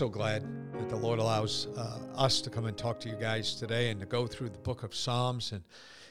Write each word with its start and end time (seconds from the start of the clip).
So 0.00 0.08
glad 0.08 0.42
that 0.72 0.88
the 0.88 0.96
Lord 0.96 1.18
allows 1.18 1.66
uh, 1.76 1.98
us 2.16 2.40
to 2.40 2.48
come 2.48 2.64
and 2.64 2.74
talk 2.74 3.00
to 3.00 3.10
you 3.10 3.16
guys 3.16 3.54
today 3.54 3.90
and 3.90 4.00
to 4.00 4.06
go 4.06 4.26
through 4.26 4.48
the 4.48 4.56
book 4.56 4.82
of 4.82 4.94
Psalms. 4.94 5.52
And, 5.52 5.62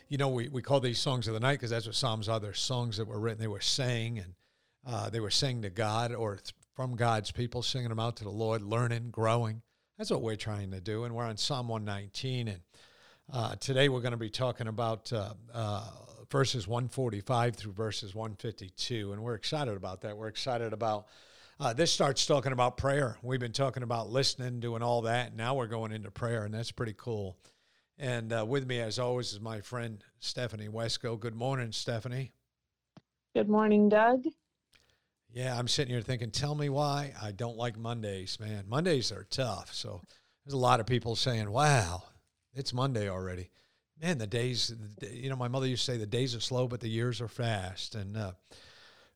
you 0.10 0.20
know, 0.20 0.28
we, 0.28 0.48
we 0.48 0.62
call 0.62 0.80
these 0.80 1.00
songs 1.00 1.28
of 1.28 1.34
the 1.34 1.40
night 1.40 1.54
because 1.54 1.72
that's 1.72 1.88
what 1.88 1.96
Psalms 1.96 2.30
are. 2.30 2.40
They're 2.40 2.54
songs 2.54 2.98
that 2.98 3.08
were 3.08 3.20
written, 3.20 3.40
they 3.40 3.48
were 3.48 3.60
saying, 3.60 4.20
and 4.20 4.34
uh, 4.86 5.10
they 5.10 5.20
were 5.20 5.32
saying 5.32 5.64
to 5.64 5.72
God 5.72 6.14
or 6.14 6.36
th- 6.36 6.54
from 6.76 6.96
God's 6.96 7.32
people, 7.32 7.64
singing 7.64 7.90
them 7.90 8.00
out 8.00 8.16
to 8.18 8.24
the 8.24 8.30
Lord, 8.30 8.62
learning, 8.62 9.10
growing. 9.10 9.64
That's 9.98 10.12
what 10.12 10.22
we're 10.22 10.36
trying 10.36 10.70
to 10.70 10.82
do. 10.82 11.06
And 11.06 11.16
we're 11.16 11.26
on 11.26 11.38
Psalm 11.38 11.68
119. 11.68 12.48
And 12.48 12.60
uh, 13.34 13.56
today 13.56 13.90
we're 13.90 14.02
going 14.02 14.12
to 14.12 14.18
be 14.18 14.30
talking 14.30 14.68
about 14.68 15.12
uh, 15.12 15.34
uh, 15.52 15.90
verses 16.30 16.68
145 16.68 17.56
through 17.56 17.74
verses 17.74 18.14
152. 18.14 19.14
And 19.14 19.24
we're 19.24 19.34
excited 19.34 19.76
about 19.76 20.02
that. 20.02 20.16
We're 20.16 20.28
excited 20.28 20.74
about 20.74 21.08
uh, 21.60 21.74
this 21.74 21.92
starts 21.92 22.26
talking 22.26 22.52
about 22.52 22.78
prayer. 22.78 23.18
We've 23.22 23.40
been 23.40 23.52
talking 23.52 23.84
about 23.84 24.10
listening, 24.10 24.60
doing 24.60 24.82
all 24.82 25.02
that. 25.04 25.36
Now 25.36 25.56
we're 25.56 25.68
going 25.68 25.92
into 25.92 26.12
prayer, 26.12 26.46
and 26.46 26.54
that's 26.54 26.72
pretty 26.72 26.96
cool. 26.98 27.38
And 27.98 28.32
uh, 28.32 28.46
with 28.48 28.66
me, 28.66 28.80
as 28.80 28.98
always, 28.98 29.34
is 29.34 29.42
my 29.42 29.62
friend 29.62 30.04
Stephanie 30.20 30.70
Wesco. 30.70 31.20
Good 31.20 31.36
morning, 31.36 31.72
Stephanie. 31.72 32.32
Good 33.36 33.50
morning, 33.50 33.90
Doug. 33.90 34.24
Yeah, 35.32 35.58
I'm 35.58 35.68
sitting 35.68 35.94
here 35.94 36.02
thinking, 36.02 36.32
tell 36.32 36.56
me 36.56 36.70
why 36.70 37.14
I 37.22 37.32
don't 37.32 37.58
like 37.58 37.78
Mondays, 37.78 38.40
man. 38.40 38.64
Mondays 38.68 39.12
are 39.12 39.26
tough. 39.30 39.74
So 39.74 40.02
there's 40.46 40.54
a 40.54 40.58
lot 40.58 40.80
of 40.80 40.86
people 40.86 41.16
saying, 41.16 41.52
wow, 41.52 42.04
it's 42.56 42.74
Monday 42.74 43.10
already 43.10 43.52
man, 44.02 44.18
the 44.18 44.28
days, 44.28 44.74
you 45.12 45.30
know, 45.30 45.36
my 45.36 45.48
mother 45.48 45.68
used 45.68 45.86
to 45.86 45.92
say 45.92 45.98
the 45.98 46.06
days 46.06 46.36
are 46.36 46.40
slow, 46.40 46.68
but 46.68 46.80
the 46.80 46.90
years 46.90 47.22
are 47.22 47.28
fast. 47.28 47.96
And 47.96 48.16
uh, 48.16 48.32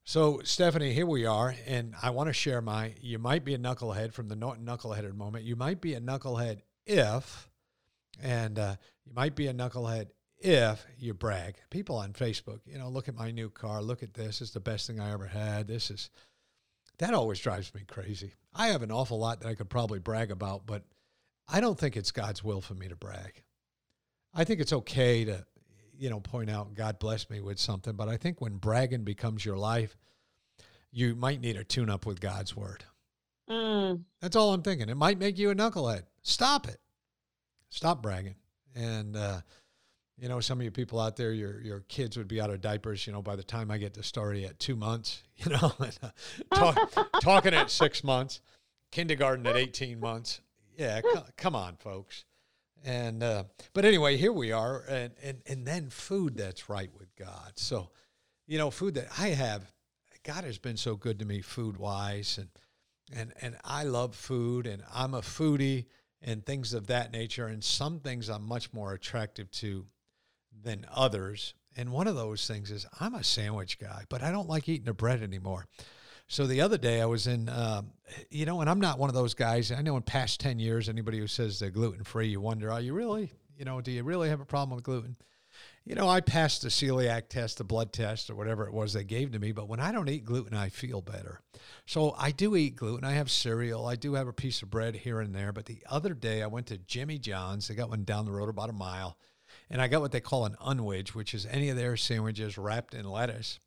so, 0.05 0.41
Stephanie, 0.43 0.93
here 0.93 1.05
we 1.05 1.25
are, 1.25 1.55
and 1.65 1.95
I 2.01 2.09
want 2.09 2.27
to 2.27 2.33
share 2.33 2.61
my. 2.61 2.93
You 2.99 3.19
might 3.19 3.45
be 3.45 3.53
a 3.53 3.57
knucklehead 3.57 4.13
from 4.13 4.27
the 4.27 4.35
knuckleheaded 4.35 5.15
moment. 5.15 5.45
You 5.45 5.55
might 5.55 5.79
be 5.79 5.93
a 5.93 6.01
knucklehead 6.01 6.59
if, 6.85 7.49
and 8.21 8.59
uh, 8.59 8.75
you 9.05 9.13
might 9.13 9.35
be 9.35 9.47
a 9.47 9.53
knucklehead 9.53 10.07
if 10.37 10.85
you 10.99 11.13
brag. 11.13 11.55
People 11.69 11.95
on 11.95 12.11
Facebook, 12.11 12.59
you 12.65 12.77
know, 12.77 12.89
look 12.89 13.07
at 13.07 13.15
my 13.15 13.31
new 13.31 13.49
car. 13.49 13.81
Look 13.81 14.03
at 14.03 14.13
this. 14.13 14.41
It's 14.41 14.51
the 14.51 14.59
best 14.59 14.87
thing 14.87 14.99
I 14.99 15.13
ever 15.13 15.27
had. 15.27 15.67
This 15.67 15.89
is. 15.89 16.09
That 16.99 17.13
always 17.13 17.39
drives 17.39 17.73
me 17.73 17.81
crazy. 17.87 18.33
I 18.53 18.67
have 18.67 18.83
an 18.83 18.91
awful 18.91 19.17
lot 19.17 19.39
that 19.39 19.47
I 19.47 19.55
could 19.55 19.69
probably 19.69 19.99
brag 19.99 20.29
about, 20.29 20.67
but 20.67 20.83
I 21.47 21.59
don't 21.59 21.79
think 21.79 21.97
it's 21.97 22.11
God's 22.11 22.43
will 22.43 22.61
for 22.61 22.75
me 22.75 22.87
to 22.87 22.95
brag. 22.95 23.41
I 24.33 24.43
think 24.43 24.59
it's 24.59 24.73
okay 24.73 25.25
to, 25.25 25.45
you 25.97 26.09
know, 26.09 26.19
point 26.19 26.49
out 26.49 26.73
God 26.73 26.99
bless 26.99 27.29
me 27.29 27.41
with 27.41 27.59
something, 27.59 27.95
but 27.95 28.09
I 28.09 28.17
think 28.17 28.41
when 28.41 28.57
bragging 28.57 29.03
becomes 29.03 29.45
your 29.45 29.57
life, 29.57 29.95
you 30.91 31.15
might 31.15 31.41
need 31.41 31.57
a 31.57 31.63
tune 31.63 31.89
up 31.89 32.05
with 32.05 32.19
God's 32.19 32.55
word. 32.55 32.83
Mm. 33.49 34.03
That's 34.21 34.35
all 34.35 34.53
I'm 34.53 34.61
thinking. 34.61 34.89
It 34.89 34.97
might 34.97 35.19
make 35.19 35.37
you 35.37 35.49
a 35.49 35.55
knucklehead. 35.55 36.03
Stop 36.21 36.67
it. 36.67 36.77
Stop 37.69 38.01
bragging. 38.01 38.35
And, 38.75 39.15
uh, 39.15 39.41
you 40.17 40.29
know, 40.29 40.39
some 40.39 40.59
of 40.59 40.63
you 40.63 40.71
people 40.71 40.99
out 40.99 41.15
there, 41.15 41.33
your 41.33 41.59
your 41.61 41.79
kids 41.81 42.17
would 42.17 42.27
be 42.27 42.39
out 42.39 42.49
of 42.49 42.61
diapers. 42.61 43.05
You 43.07 43.13
know, 43.13 43.21
by 43.21 43.35
the 43.35 43.43
time 43.43 43.71
I 43.71 43.77
get 43.77 43.93
the 43.93 44.03
story 44.03 44.45
at 44.45 44.59
two 44.59 44.75
months, 44.75 45.23
you 45.37 45.51
know, 45.51 45.73
talk, 46.53 46.93
talking 47.21 47.53
at 47.53 47.71
six 47.71 48.03
months, 48.03 48.41
kindergarten 48.91 49.45
at 49.47 49.57
eighteen 49.57 49.99
months. 49.99 50.41
Yeah, 50.77 51.01
c- 51.01 51.21
come 51.35 51.55
on, 51.55 51.77
folks. 51.77 52.25
And 52.83 53.23
uh, 53.23 53.45
but 53.73 53.85
anyway, 53.85 54.17
here 54.17 54.33
we 54.33 54.51
are, 54.51 54.83
and, 54.89 55.13
and 55.23 55.41
and 55.45 55.65
then 55.65 55.89
food 55.89 56.37
that's 56.37 56.69
right 56.69 56.89
with 56.99 57.15
God. 57.15 57.53
So, 57.55 57.91
you 58.45 58.57
know, 58.57 58.69
food 58.71 58.95
that 58.95 59.07
I 59.17 59.29
have, 59.29 59.71
God 60.23 60.43
has 60.43 60.57
been 60.57 60.75
so 60.75 60.95
good 60.95 61.19
to 61.19 61.25
me 61.25 61.41
food 61.41 61.77
wise, 61.77 62.37
and 62.37 62.49
and 63.15 63.33
and 63.41 63.55
I 63.63 63.83
love 63.83 64.15
food, 64.15 64.67
and 64.67 64.83
I'm 64.93 65.13
a 65.13 65.21
foodie, 65.21 65.85
and 66.21 66.45
things 66.45 66.73
of 66.73 66.87
that 66.87 67.13
nature. 67.13 67.47
And 67.47 67.63
some 67.63 67.99
things 67.99 68.29
I'm 68.29 68.43
much 68.43 68.73
more 68.73 68.93
attractive 68.93 69.49
to 69.51 69.85
than 70.61 70.85
others. 70.93 71.53
And 71.75 71.91
one 71.91 72.07
of 72.07 72.15
those 72.15 72.45
things 72.45 72.69
is 72.69 72.85
I'm 72.99 73.15
a 73.15 73.23
sandwich 73.23 73.79
guy, 73.79 74.03
but 74.09 74.21
I 74.21 74.31
don't 74.31 74.49
like 74.49 74.69
eating 74.69 74.85
the 74.85 74.93
bread 74.93 75.23
anymore. 75.23 75.67
So 76.27 76.47
the 76.47 76.61
other 76.61 76.77
day 76.77 77.01
I 77.01 77.05
was 77.05 77.27
in, 77.27 77.49
um, 77.49 77.91
you 78.29 78.45
know, 78.45 78.61
and 78.61 78.69
I'm 78.69 78.79
not 78.79 78.97
one 78.97 79.09
of 79.09 79.15
those 79.15 79.33
guys. 79.33 79.71
I 79.71 79.81
know 79.81 79.97
in 79.97 80.03
past 80.03 80.39
10 80.39 80.59
years, 80.59 80.89
anybody 80.89 81.19
who 81.19 81.27
says 81.27 81.59
they're 81.59 81.69
gluten 81.69 82.03
free, 82.03 82.27
you 82.27 82.41
wonder, 82.41 82.71
are 82.71 82.81
you 82.81 82.93
really, 82.93 83.31
you 83.57 83.65
know, 83.65 83.81
do 83.81 83.91
you 83.91 84.03
really 84.03 84.29
have 84.29 84.39
a 84.39 84.45
problem 84.45 84.75
with 84.75 84.83
gluten? 84.83 85.15
You 85.85 85.95
know, 85.95 86.07
I 86.07 86.21
passed 86.21 86.61
the 86.61 86.69
celiac 86.69 87.27
test, 87.27 87.57
the 87.57 87.65
blood 87.65 87.91
test, 87.91 88.29
or 88.29 88.35
whatever 88.35 88.65
it 88.65 88.73
was 88.73 88.93
they 88.93 89.03
gave 89.03 89.31
to 89.33 89.39
me. 89.39 89.51
But 89.51 89.67
when 89.67 89.81
I 89.81 89.91
don't 89.91 90.09
eat 90.09 90.23
gluten, 90.23 90.55
I 90.55 90.69
feel 90.69 91.01
better. 91.01 91.41
So 91.85 92.15
I 92.17 92.31
do 92.31 92.55
eat 92.55 92.77
gluten. 92.77 93.03
I 93.03 93.11
have 93.11 93.29
cereal. 93.29 93.85
I 93.85 93.95
do 93.95 94.13
have 94.13 94.27
a 94.27 94.33
piece 94.33 94.61
of 94.61 94.69
bread 94.69 94.95
here 94.95 95.19
and 95.19 95.35
there. 95.35 95.51
But 95.51 95.65
the 95.65 95.83
other 95.89 96.13
day 96.13 96.41
I 96.41 96.47
went 96.47 96.67
to 96.67 96.77
Jimmy 96.77 97.19
John's. 97.19 97.67
They 97.67 97.75
got 97.75 97.89
one 97.89 98.05
down 98.05 98.25
the 98.25 98.31
road 98.31 98.49
about 98.49 98.69
a 98.69 98.73
mile. 98.73 99.17
And 99.69 99.81
I 99.81 99.87
got 99.87 100.01
what 100.01 100.11
they 100.11 100.21
call 100.21 100.45
an 100.45 100.55
Unwich, 100.61 101.13
which 101.13 101.33
is 101.33 101.45
any 101.45 101.69
of 101.69 101.75
their 101.75 101.97
sandwiches 101.97 102.57
wrapped 102.57 102.93
in 102.93 103.05
lettuce. 103.05 103.59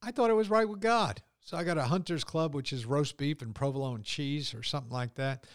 I 0.00 0.12
thought 0.12 0.30
it 0.30 0.34
was 0.34 0.50
right 0.50 0.68
with 0.68 0.80
God. 0.80 1.20
So 1.48 1.56
I 1.56 1.64
got 1.64 1.78
a 1.78 1.84
Hunter's 1.84 2.24
Club, 2.24 2.54
which 2.54 2.74
is 2.74 2.84
roast 2.84 3.16
beef 3.16 3.40
and 3.40 3.54
provolone 3.54 4.02
cheese 4.02 4.52
or 4.52 4.62
something 4.62 4.92
like 4.92 5.14
that. 5.14 5.46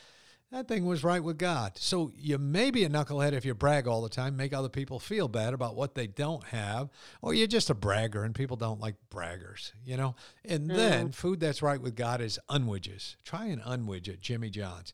That 0.51 0.67
thing 0.67 0.85
was 0.85 1.03
right 1.03 1.23
with 1.23 1.37
God. 1.37 1.73
So 1.77 2.11
you 2.15 2.39
may 2.39 2.71
be 2.71 2.83
a 2.83 2.89
knucklehead 2.89 3.33
if 3.33 3.45
you 3.45 3.53
brag 3.53 3.87
all 3.87 4.01
the 4.01 4.09
time, 4.09 4.35
make 4.35 4.53
other 4.53 4.69
people 4.69 4.97
feel 4.97 5.27
bad 5.27 5.53
about 5.53 5.75
what 5.75 5.93
they 5.93 6.07
don't 6.07 6.43
have, 6.45 6.89
or 7.21 7.35
you're 7.35 7.45
just 7.45 7.69
a 7.69 7.75
bragger 7.75 8.23
and 8.23 8.33
people 8.33 8.57
don't 8.57 8.81
like 8.81 8.95
braggers, 9.11 9.71
you 9.85 9.95
know? 9.95 10.15
And 10.43 10.67
mm. 10.67 10.75
then 10.75 11.11
food 11.11 11.39
that's 11.39 11.61
right 11.61 11.79
with 11.79 11.95
God 11.95 12.21
is 12.21 12.39
Unwiches. 12.49 13.17
Try 13.23 13.45
an 13.45 13.61
Unwich 13.63 14.09
at 14.09 14.19
Jimmy 14.19 14.49
John's. 14.49 14.93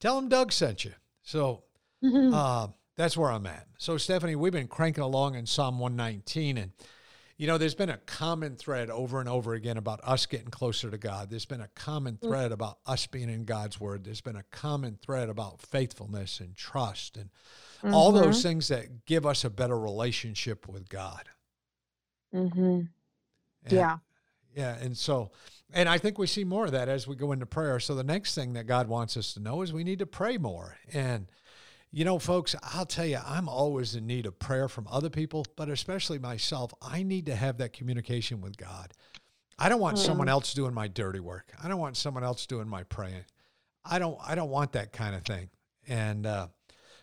Tell 0.00 0.16
them 0.16 0.28
Doug 0.28 0.50
sent 0.50 0.84
you. 0.84 0.94
So 1.22 1.62
uh, 2.04 2.66
that's 2.96 3.16
where 3.16 3.30
I'm 3.30 3.46
at. 3.46 3.68
So, 3.78 3.96
Stephanie, 3.98 4.34
we've 4.34 4.50
been 4.50 4.66
cranking 4.66 5.04
along 5.04 5.36
in 5.36 5.46
Psalm 5.46 5.78
119 5.78 6.58
and 6.58 6.72
you 7.40 7.46
know, 7.46 7.56
there's 7.56 7.74
been 7.74 7.88
a 7.88 7.96
common 7.96 8.54
thread 8.54 8.90
over 8.90 9.18
and 9.18 9.26
over 9.26 9.54
again 9.54 9.78
about 9.78 9.98
us 10.04 10.26
getting 10.26 10.50
closer 10.50 10.90
to 10.90 10.98
God. 10.98 11.30
There's 11.30 11.46
been 11.46 11.62
a 11.62 11.70
common 11.74 12.18
mm. 12.18 12.28
thread 12.28 12.52
about 12.52 12.80
us 12.84 13.06
being 13.06 13.30
in 13.30 13.46
God's 13.46 13.80
word. 13.80 14.04
There's 14.04 14.20
been 14.20 14.36
a 14.36 14.44
common 14.50 14.98
thread 15.02 15.30
about 15.30 15.62
faithfulness 15.62 16.38
and 16.40 16.54
trust 16.54 17.16
and 17.16 17.30
mm-hmm. 17.82 17.94
all 17.94 18.12
those 18.12 18.42
things 18.42 18.68
that 18.68 19.06
give 19.06 19.24
us 19.24 19.42
a 19.42 19.48
better 19.48 19.80
relationship 19.80 20.68
with 20.68 20.90
God. 20.90 21.30
Mm-hmm. 22.34 22.60
And, 22.60 23.72
yeah. 23.72 23.96
Yeah. 24.54 24.76
And 24.76 24.94
so, 24.94 25.30
and 25.72 25.88
I 25.88 25.96
think 25.96 26.18
we 26.18 26.26
see 26.26 26.44
more 26.44 26.66
of 26.66 26.72
that 26.72 26.90
as 26.90 27.08
we 27.08 27.16
go 27.16 27.32
into 27.32 27.46
prayer. 27.46 27.80
So 27.80 27.94
the 27.94 28.04
next 28.04 28.34
thing 28.34 28.52
that 28.52 28.66
God 28.66 28.86
wants 28.86 29.16
us 29.16 29.32
to 29.32 29.40
know 29.40 29.62
is 29.62 29.72
we 29.72 29.82
need 29.82 30.00
to 30.00 30.06
pray 30.06 30.36
more. 30.36 30.76
And, 30.92 31.26
you 31.92 32.04
know, 32.04 32.18
folks, 32.18 32.54
I'll 32.62 32.86
tell 32.86 33.06
you, 33.06 33.18
I'm 33.24 33.48
always 33.48 33.96
in 33.96 34.06
need 34.06 34.26
of 34.26 34.38
prayer 34.38 34.68
from 34.68 34.86
other 34.88 35.10
people, 35.10 35.44
but 35.56 35.68
especially 35.68 36.18
myself. 36.18 36.72
I 36.80 37.02
need 37.02 37.26
to 37.26 37.34
have 37.34 37.58
that 37.58 37.72
communication 37.72 38.40
with 38.40 38.56
God. 38.56 38.92
I 39.58 39.68
don't 39.68 39.80
want 39.80 39.96
mm. 39.96 40.06
someone 40.06 40.28
else 40.28 40.54
doing 40.54 40.72
my 40.72 40.88
dirty 40.88 41.20
work. 41.20 41.52
I 41.62 41.68
don't 41.68 41.80
want 41.80 41.96
someone 41.96 42.24
else 42.24 42.46
doing 42.46 42.68
my 42.68 42.84
praying. 42.84 43.24
I 43.84 43.98
don't. 43.98 44.18
I 44.24 44.34
don't 44.34 44.50
want 44.50 44.72
that 44.72 44.92
kind 44.92 45.14
of 45.14 45.22
thing. 45.24 45.50
And 45.88 46.26
uh, 46.26 46.48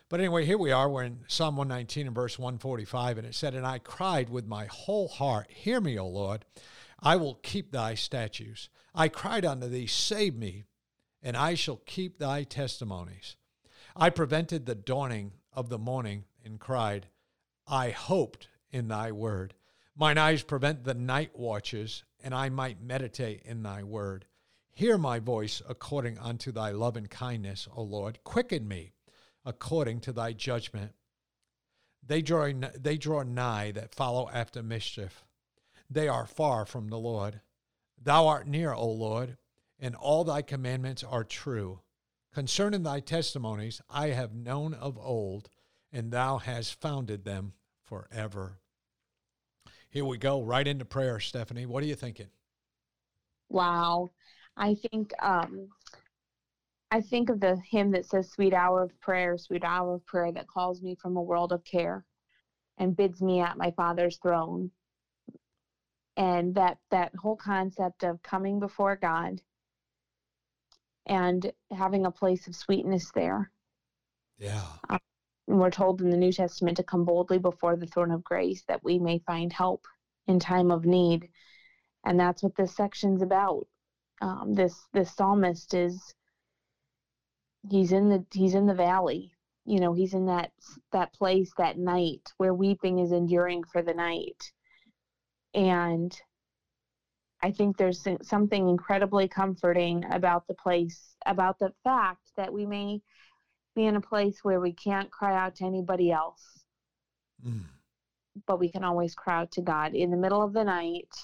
but 0.08 0.20
anyway, 0.20 0.46
here 0.46 0.58
we 0.58 0.72
are. 0.72 0.88
We're 0.88 1.04
in 1.04 1.20
Psalm 1.28 1.56
119 1.56 2.06
and 2.06 2.14
verse 2.14 2.38
145, 2.38 3.18
and 3.18 3.26
it 3.26 3.34
said, 3.34 3.54
"And 3.54 3.66
I 3.66 3.78
cried 3.78 4.30
with 4.30 4.46
my 4.46 4.66
whole 4.66 5.08
heart, 5.08 5.48
Hear 5.50 5.80
me, 5.80 5.98
O 5.98 6.06
Lord. 6.06 6.44
I 7.00 7.16
will 7.16 7.34
keep 7.34 7.70
Thy 7.70 7.94
statutes. 7.94 8.70
I 8.94 9.08
cried 9.08 9.44
unto 9.44 9.68
Thee, 9.68 9.86
Save 9.86 10.34
me, 10.34 10.64
and 11.22 11.36
I 11.36 11.54
shall 11.54 11.82
keep 11.84 12.18
Thy 12.18 12.42
testimonies." 12.42 13.36
I 13.96 14.10
prevented 14.10 14.66
the 14.66 14.74
dawning 14.74 15.32
of 15.52 15.68
the 15.68 15.78
morning 15.78 16.24
and 16.44 16.60
cried, 16.60 17.06
I 17.66 17.90
hoped 17.90 18.48
in 18.70 18.88
thy 18.88 19.12
word. 19.12 19.54
Mine 19.96 20.18
eyes 20.18 20.42
prevent 20.42 20.84
the 20.84 20.94
night 20.94 21.38
watches, 21.38 22.04
and 22.22 22.34
I 22.34 22.48
might 22.48 22.80
meditate 22.80 23.42
in 23.44 23.62
thy 23.62 23.82
word. 23.82 24.26
Hear 24.70 24.96
my 24.96 25.18
voice 25.18 25.60
according 25.68 26.18
unto 26.18 26.52
thy 26.52 26.70
love 26.70 26.96
and 26.96 27.10
kindness, 27.10 27.66
O 27.74 27.82
Lord. 27.82 28.22
Quicken 28.22 28.68
me 28.68 28.92
according 29.44 30.00
to 30.02 30.12
thy 30.12 30.32
judgment. 30.32 30.92
They 32.06 32.22
draw, 32.22 32.50
they 32.78 32.96
draw 32.96 33.22
nigh 33.22 33.72
that 33.72 33.94
follow 33.94 34.30
after 34.32 34.62
mischief. 34.62 35.24
They 35.90 36.06
are 36.06 36.26
far 36.26 36.64
from 36.64 36.88
the 36.88 36.98
Lord. 36.98 37.40
Thou 38.00 38.28
art 38.28 38.46
near, 38.46 38.72
O 38.72 38.88
Lord, 38.88 39.36
and 39.80 39.96
all 39.96 40.22
thy 40.22 40.42
commandments 40.42 41.02
are 41.02 41.24
true. 41.24 41.80
Concerning 42.32 42.82
thy 42.82 43.00
testimonies, 43.00 43.80
I 43.88 44.08
have 44.08 44.34
known 44.34 44.74
of 44.74 44.98
old, 44.98 45.48
and 45.92 46.12
thou 46.12 46.38
hast 46.38 46.80
founded 46.80 47.24
them 47.24 47.54
forever. 47.82 48.60
Here 49.90 50.04
we 50.04 50.18
go, 50.18 50.42
right 50.42 50.66
into 50.66 50.84
prayer, 50.84 51.18
Stephanie. 51.20 51.66
What 51.66 51.82
are 51.82 51.86
you 51.86 51.94
thinking? 51.94 52.28
Wow. 53.48 54.10
I 54.56 54.74
think 54.74 55.12
um, 55.22 55.68
I 56.90 57.00
think 57.00 57.28
of 57.28 57.40
the 57.40 57.60
hymn 57.70 57.90
that 57.92 58.06
says, 58.06 58.30
Sweet 58.30 58.54
hour 58.54 58.82
of 58.82 58.98
prayer, 59.00 59.36
sweet 59.36 59.64
hour 59.64 59.94
of 59.94 60.06
prayer 60.06 60.32
that 60.32 60.48
calls 60.48 60.82
me 60.82 60.96
from 61.00 61.16
a 61.16 61.22
world 61.22 61.52
of 61.52 61.64
care 61.64 62.04
and 62.78 62.96
bids 62.96 63.20
me 63.20 63.40
at 63.40 63.58
my 63.58 63.70
Father's 63.72 64.18
throne. 64.18 64.70
And 66.16 66.54
that, 66.54 66.78
that 66.90 67.14
whole 67.14 67.36
concept 67.36 68.04
of 68.04 68.22
coming 68.22 68.58
before 68.58 68.96
God 68.96 69.40
and 71.08 71.50
having 71.76 72.06
a 72.06 72.10
place 72.10 72.46
of 72.46 72.56
sweetness 72.56 73.10
there. 73.14 73.50
Yeah. 74.38 74.62
Um, 74.88 74.98
we're 75.46 75.70
told 75.70 76.00
in 76.00 76.10
the 76.10 76.16
New 76.16 76.32
Testament 76.32 76.76
to 76.76 76.82
come 76.82 77.04
boldly 77.04 77.38
before 77.38 77.76
the 77.76 77.86
throne 77.86 78.10
of 78.10 78.22
grace 78.22 78.62
that 78.68 78.84
we 78.84 78.98
may 78.98 79.18
find 79.20 79.52
help 79.52 79.84
in 80.26 80.38
time 80.38 80.70
of 80.70 80.84
need. 80.84 81.28
And 82.04 82.20
that's 82.20 82.42
what 82.42 82.54
this 82.56 82.76
section's 82.76 83.22
about. 83.22 83.66
Um, 84.20 84.54
this 84.54 84.74
this 84.92 85.14
psalmist 85.14 85.74
is 85.74 86.14
he's 87.70 87.92
in 87.92 88.08
the 88.08 88.24
he's 88.32 88.54
in 88.54 88.66
the 88.66 88.74
valley 88.74 89.32
you 89.68 89.80
know 89.80 89.92
he's 89.92 90.14
in 90.14 90.26
that 90.26 90.50
that 90.92 91.12
place 91.12 91.52
that 91.58 91.78
night 91.78 92.32
where 92.38 92.54
weeping 92.54 92.98
is 92.98 93.12
enduring 93.12 93.62
for 93.64 93.82
the 93.82 93.94
night 93.94 94.52
and 95.54 96.20
i 97.42 97.50
think 97.50 97.76
there's 97.76 98.06
something 98.22 98.68
incredibly 98.68 99.28
comforting 99.28 100.04
about 100.12 100.46
the 100.46 100.54
place 100.54 101.14
about 101.26 101.58
the 101.58 101.72
fact 101.84 102.30
that 102.36 102.52
we 102.52 102.66
may 102.66 103.00
be 103.74 103.86
in 103.86 103.96
a 103.96 104.00
place 104.00 104.40
where 104.42 104.60
we 104.60 104.72
can't 104.72 105.10
cry 105.10 105.36
out 105.36 105.54
to 105.54 105.64
anybody 105.64 106.10
else 106.10 106.64
mm. 107.44 107.62
but 108.46 108.58
we 108.58 108.70
can 108.70 108.84
always 108.84 109.14
cry 109.14 109.40
out 109.40 109.50
to 109.50 109.62
god 109.62 109.94
in 109.94 110.10
the 110.10 110.16
middle 110.16 110.42
of 110.42 110.52
the 110.52 110.64
night 110.64 111.14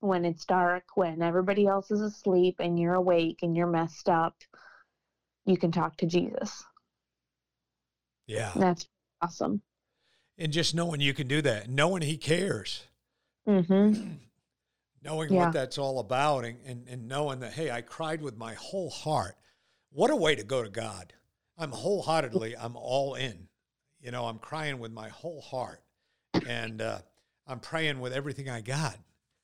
when 0.00 0.24
it's 0.24 0.44
dark 0.44 0.84
when 0.96 1.22
everybody 1.22 1.66
else 1.66 1.92
is 1.92 2.00
asleep 2.00 2.56
and 2.58 2.78
you're 2.78 2.94
awake 2.94 3.38
and 3.42 3.56
you're 3.56 3.68
messed 3.68 4.08
up 4.08 4.34
you 5.44 5.56
can 5.56 5.72
talk 5.72 5.96
to 5.98 6.06
Jesus. 6.06 6.64
Yeah. 8.26 8.52
That's 8.54 8.86
awesome. 9.20 9.62
And 10.38 10.52
just 10.52 10.74
knowing 10.74 11.00
you 11.00 11.14
can 11.14 11.28
do 11.28 11.42
that, 11.42 11.68
knowing 11.68 12.02
he 12.02 12.16
cares. 12.16 12.84
Mm-hmm. 13.48 14.14
knowing 15.04 15.32
yeah. 15.32 15.44
what 15.44 15.52
that's 15.52 15.78
all 15.78 15.98
about 15.98 16.44
and, 16.44 16.58
and, 16.66 16.86
and 16.88 17.08
knowing 17.08 17.40
that, 17.40 17.52
hey, 17.52 17.70
I 17.70 17.80
cried 17.80 18.22
with 18.22 18.36
my 18.36 18.54
whole 18.54 18.90
heart. 18.90 19.36
What 19.90 20.10
a 20.10 20.16
way 20.16 20.34
to 20.34 20.44
go 20.44 20.62
to 20.62 20.70
God. 20.70 21.12
I'm 21.58 21.70
wholeheartedly, 21.70 22.56
I'm 22.56 22.76
all 22.76 23.14
in. 23.14 23.48
You 24.00 24.10
know, 24.10 24.26
I'm 24.26 24.38
crying 24.38 24.78
with 24.78 24.92
my 24.92 25.08
whole 25.08 25.40
heart. 25.40 25.82
And 26.46 26.80
uh, 26.80 26.98
I'm 27.46 27.60
praying 27.60 28.00
with 28.00 28.12
everything 28.12 28.48
I 28.48 28.60
got. 28.62 28.96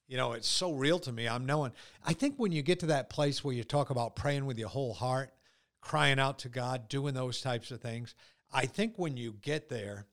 You 0.07 0.17
know, 0.17 0.33
it's 0.33 0.49
so 0.49 0.73
real 0.73 0.99
to 1.01 1.13
me. 1.13 1.29
I'm 1.29 1.45
knowing. 1.45 1.73
I 2.05 2.15
think 2.15 2.37
when 2.39 2.51
you 2.51 2.63
get 2.63 2.81
to 2.81 2.87
that 2.87 3.11
place 3.11 3.45
where 3.45 3.55
you 3.55 3.63
talk 3.63 3.91
about 3.91 4.17
praying 4.17 4.47
with 4.47 4.59
your 4.59 4.71
whole 4.71 4.95
heart, 4.95 5.33
crying 5.81 6.19
out 6.19 6.39
to 6.41 6.49
God, 6.49 6.89
doing 6.89 7.15
those 7.15 7.41
types 7.41 7.71
of 7.71 7.81
things. 7.81 8.15
I 8.53 8.67
think 8.67 8.95
when 8.97 9.17
you 9.17 9.37
get 9.43 9.69
there, 9.69 10.07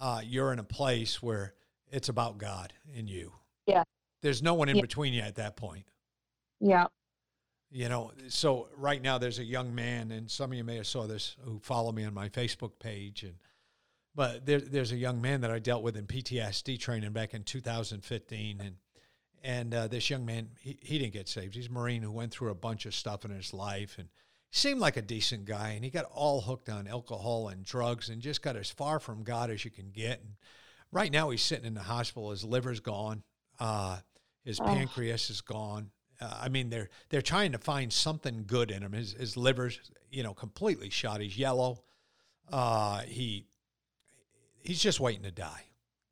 uh, 0.00 0.20
you're 0.24 0.52
in 0.52 0.58
a 0.58 0.64
place 0.64 1.22
where 1.22 1.54
it's 1.90 2.08
about 2.08 2.38
God 2.38 2.72
and 2.96 3.08
you. 3.08 3.32
Yeah. 3.66 3.84
There's 4.22 4.42
no 4.42 4.54
one 4.54 4.68
in 4.68 4.76
yeah. 4.76 4.82
between 4.82 5.12
you 5.12 5.20
at 5.20 5.36
that 5.36 5.56
point. 5.56 5.84
Yeah. 6.60 6.86
You 7.70 7.88
know, 7.88 8.12
so 8.28 8.68
right 8.76 9.00
now 9.00 9.18
there's 9.18 9.38
a 9.38 9.44
young 9.44 9.74
man, 9.74 10.12
and 10.12 10.30
some 10.30 10.52
of 10.52 10.58
you 10.58 10.64
may 10.64 10.76
have 10.76 10.86
saw 10.86 11.06
this 11.06 11.36
who 11.44 11.58
follow 11.58 11.90
me 11.90 12.04
on 12.04 12.14
my 12.14 12.28
Facebook 12.28 12.72
page, 12.78 13.22
and 13.22 13.34
but 14.14 14.44
there, 14.44 14.60
there's 14.60 14.92
a 14.92 14.96
young 14.96 15.22
man 15.22 15.40
that 15.40 15.50
I 15.50 15.58
dealt 15.58 15.82
with 15.82 15.96
in 15.96 16.06
PTSD 16.06 16.78
training 16.78 17.12
back 17.12 17.32
in 17.32 17.44
2015, 17.44 18.60
and 18.60 18.76
and 19.42 19.74
uh, 19.74 19.88
this 19.88 20.10
young 20.10 20.26
man 20.26 20.50
he, 20.60 20.78
he 20.82 20.98
didn't 20.98 21.14
get 21.14 21.28
saved. 21.28 21.54
He's 21.54 21.68
a 21.68 21.72
Marine 21.72 22.02
who 22.02 22.12
went 22.12 22.30
through 22.30 22.50
a 22.50 22.54
bunch 22.54 22.84
of 22.84 22.94
stuff 22.94 23.24
in 23.24 23.30
his 23.30 23.54
life, 23.54 23.96
and 23.98 24.08
seemed 24.50 24.80
like 24.80 24.98
a 24.98 25.02
decent 25.02 25.46
guy, 25.46 25.70
and 25.70 25.82
he 25.82 25.90
got 25.90 26.04
all 26.12 26.42
hooked 26.42 26.68
on 26.68 26.86
alcohol 26.86 27.48
and 27.48 27.64
drugs 27.64 28.10
and 28.10 28.20
just 28.20 28.42
got 28.42 28.54
as 28.54 28.70
far 28.70 29.00
from 29.00 29.24
God 29.24 29.50
as 29.50 29.64
you 29.64 29.70
can 29.70 29.90
get. 29.90 30.20
And 30.20 30.34
right 30.92 31.10
now, 31.10 31.30
he's 31.30 31.42
sitting 31.42 31.64
in 31.64 31.74
the 31.74 31.80
hospital. 31.80 32.30
His 32.30 32.44
liver's 32.44 32.80
gone. 32.80 33.22
Uh, 33.58 34.00
his 34.44 34.60
oh. 34.60 34.64
pancreas 34.64 35.30
is 35.30 35.40
gone. 35.40 35.90
Uh, 36.20 36.40
I 36.42 36.48
mean, 36.48 36.70
they're 36.70 36.90
they're 37.08 37.22
trying 37.22 37.52
to 37.52 37.58
find 37.58 37.92
something 37.92 38.44
good 38.46 38.70
in 38.70 38.82
him. 38.82 38.92
His 38.92 39.12
his 39.12 39.36
liver's 39.36 39.80
you 40.10 40.22
know 40.22 40.34
completely 40.34 40.90
shot. 40.90 41.20
He's 41.20 41.36
yellow. 41.36 41.82
Uh, 42.50 43.00
he 43.02 43.46
he's 44.62 44.80
just 44.80 45.00
waiting 45.00 45.22
to 45.22 45.30
die. 45.30 45.64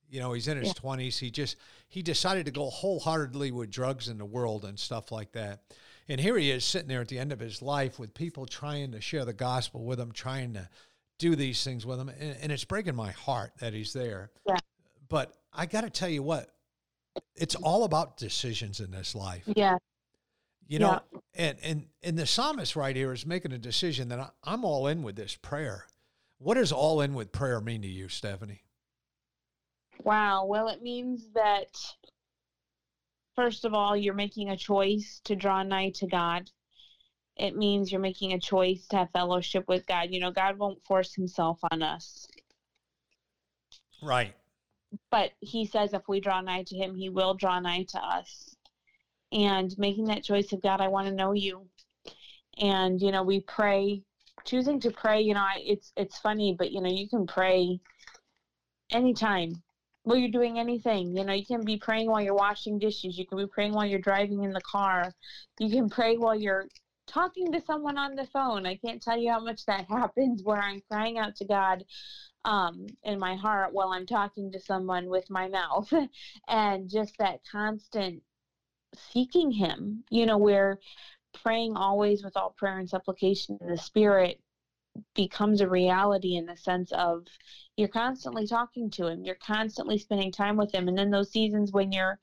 You 0.09 0.21
know, 0.21 0.33
he's 0.33 0.49
in 0.49 0.59
his 0.59 0.75
twenties. 0.75 1.21
Yeah. 1.21 1.27
He 1.27 1.31
just 1.31 1.57
he 1.89 2.03
decided 2.03 2.47
to 2.47 2.53
go 2.53 2.71
wholeheartedly 2.71 3.53
with 3.53 3.71
drugs 3.71 4.09
in 4.09 4.19
the 4.19 4.25
world 4.25 4.65
and 4.65 4.79
stuff 4.79 5.13
like 5.13 5.33
that. 5.33 5.63
And 6.09 6.21
here 6.21 6.37
he 6.37 6.51
is 6.51 6.65
sitting 6.65 6.89
there 6.89 7.01
at 7.01 7.09
the 7.09 7.21
end 7.21 7.31
of 7.31 7.39
his 7.39 7.63
life 7.63 8.01
with 8.01 8.15
people 8.15 8.45
trying 8.45 8.91
to 8.93 9.01
share 9.01 9.25
the 9.25 9.33
gospel 9.33 9.85
with 9.85 10.01
him, 10.01 10.11
trying 10.11 10.55
to 10.55 10.69
do 11.19 11.37
these 11.37 11.63
things 11.63 11.87
with 11.87 12.01
him. 12.01 12.09
And, 12.09 12.37
and 12.43 12.51
it's 12.51 12.65
breaking 12.65 12.97
my 12.97 13.13
heart 13.13 13.53
that 13.61 13.75
he's 13.75 13.93
there. 13.93 14.33
Yeah. 14.45 14.57
But 15.09 15.33
I 15.53 15.67
got 15.67 15.83
to 15.83 15.91
tell 15.91 16.09
you 16.09 16.25
what, 16.25 16.51
it's 17.35 17.55
all 17.55 17.85
about 17.85 18.17
decisions 18.17 18.81
in 18.81 18.91
this 18.91 19.15
life. 19.15 19.45
Yeah. 19.47 19.79
You 20.69 20.79
know, 20.79 21.01
yeah. 21.13 21.21
and, 21.35 21.59
and, 21.63 21.87
and 22.03 22.19
the 22.19 22.27
psalmist 22.27 22.77
right 22.77 22.95
here 22.95 23.13
is 23.13 23.27
making 23.27 23.53
a 23.53 23.59
decision 23.59 24.09
that 24.11 24.21
I, 24.21 24.29
I'm 24.45 24.65
all 24.65 24.87
in 24.87 25.03
with 25.03 25.17
this 25.17 25.35
prayer. 25.35 25.87
What 26.39 26.55
does 26.55 26.71
all 26.71 27.01
in 27.01 27.15
with 27.15 27.33
prayer 27.33 27.61
mean 27.61 27.83
to 27.83 27.89
you, 27.89 28.09
Stephanie? 28.09 28.63
Wow. 30.05 30.47
Well, 30.47 30.69
it 30.69 30.83
means 30.83 31.29
that 31.35 31.77
first 33.35 33.65
of 33.65 33.75
all, 33.75 33.97
you're 33.97 34.15
making 34.15 34.51
a 34.51 34.57
choice 34.57 35.21
to 35.25 35.35
draw 35.35 35.63
nigh 35.63 35.91
to 35.97 36.07
God. 36.07 36.51
It 37.37 37.57
means 37.57 37.91
you're 37.91 38.01
making 38.01 38.33
a 38.33 38.39
choice 38.39 38.87
to 38.89 38.99
have 38.99 39.11
fellowship 39.13 39.65
with 39.67 39.87
God. 39.87 40.09
You 40.11 40.21
know, 40.21 40.31
God 40.31 40.59
won't 40.59 40.85
force 40.85 41.15
himself 41.15 41.59
on 41.71 41.83
us. 41.83 42.29
Right. 44.03 44.35
But 45.11 45.31
he 45.41 45.67
says 45.67 45.93
if 45.93 46.03
we 46.09 46.21
draw 46.21 46.41
nigh 46.41 46.65
to 46.65 46.77
him, 46.77 46.95
he 46.95 47.09
will 47.09 47.35
draw 47.35 47.61
nigh 47.61 47.85
to 47.91 47.99
us. 47.99 48.55
And 49.33 49.73
making 49.79 50.07
that 50.07 50.25
choice 50.25 50.53
of 50.53 50.63
God, 50.63 50.81
I 50.81 50.89
want 50.89 51.07
to 51.07 51.15
know 51.15 51.33
you. 51.33 51.69
And, 52.61 53.01
you 53.01 53.13
know, 53.13 53.23
we 53.23 53.41
pray, 53.41 54.03
choosing 54.45 54.81
to 54.81 54.91
pray, 54.91 55.21
you 55.21 55.35
know, 55.35 55.47
it's 55.57 55.93
it's 55.97 56.19
funny, 56.19 56.55
but 56.59 56.73
you 56.73 56.81
know, 56.81 56.91
you 56.91 57.09
can 57.09 57.27
pray 57.27 57.79
anytime 58.91 59.63
while 60.03 60.17
you're 60.17 60.31
doing 60.31 60.59
anything. 60.59 61.17
You 61.17 61.25
know, 61.25 61.33
you 61.33 61.47
can 61.47 61.65
be 61.65 61.77
praying 61.77 62.11
while 62.11 62.21
you're 62.21 62.35
washing 62.35 62.79
dishes. 62.79 63.17
You 63.17 63.27
can 63.27 63.39
be 63.39 63.47
praying 63.47 63.73
while 63.73 63.87
you're 63.87 64.01
driving 64.01 64.43
in 64.43 64.53
the 64.53 64.61
car. 64.63 65.15
You 65.59 65.71
can 65.71 65.89
pray 65.89 66.17
while 66.17 66.35
you're 66.35 66.67
talking 67.11 67.53
to 67.53 67.61
someone 67.61 67.99
on 67.99 68.15
the 68.15 68.27
phone. 68.27 68.67
I 68.67 68.77
can't 68.77 69.03
tell 69.03 69.19
you 69.19 69.31
how 69.31 69.41
much 69.41 69.67
that 69.67 69.87
happens 69.89 70.43
where 70.43 70.61
I'm 70.61 70.81
crying 70.91 71.19
out 71.19 71.37
to 71.37 71.45
God 71.45 71.85
um, 72.45 72.87
in 73.03 73.19
my 73.19 73.35
heart 73.35 73.73
while 73.73 73.89
I'm 73.89 74.07
talking 74.07 74.53
to 74.53 74.61
someone 74.61 75.09
with 75.09 75.29
my 75.31 75.49
mouth. 75.49 75.93
and 76.49 76.89
just 76.89 77.17
that 77.19 77.41
constant 77.51 78.23
seeking 79.13 79.51
Him, 79.51 80.05
you 80.11 80.27
know, 80.27 80.39
where 80.39 80.79
praying 81.43 81.77
always 81.77 82.25
with 82.25 82.37
all 82.37 82.55
prayer 82.57 82.79
and 82.79 82.89
supplication 82.89 83.59
in 83.61 83.69
the 83.69 83.79
Spirit 83.79 84.41
becomes 85.15 85.61
a 85.61 85.69
reality 85.69 86.37
in 86.37 86.47
the 86.47 86.57
sense 86.57 86.93
of 86.93 87.27
you're 87.77 87.89
constantly 87.89 88.47
talking 88.47 88.91
to 88.91 89.07
him, 89.07 89.25
you're 89.25 89.37
constantly 89.37 89.99
spending 89.99 90.33
time 90.33 90.57
with 90.57 90.75
him. 90.75 90.89
And 90.89 90.99
then 90.99 91.11
those 91.11 91.31
seasons 91.31 91.73
when 91.73 91.93
you're 91.93 92.19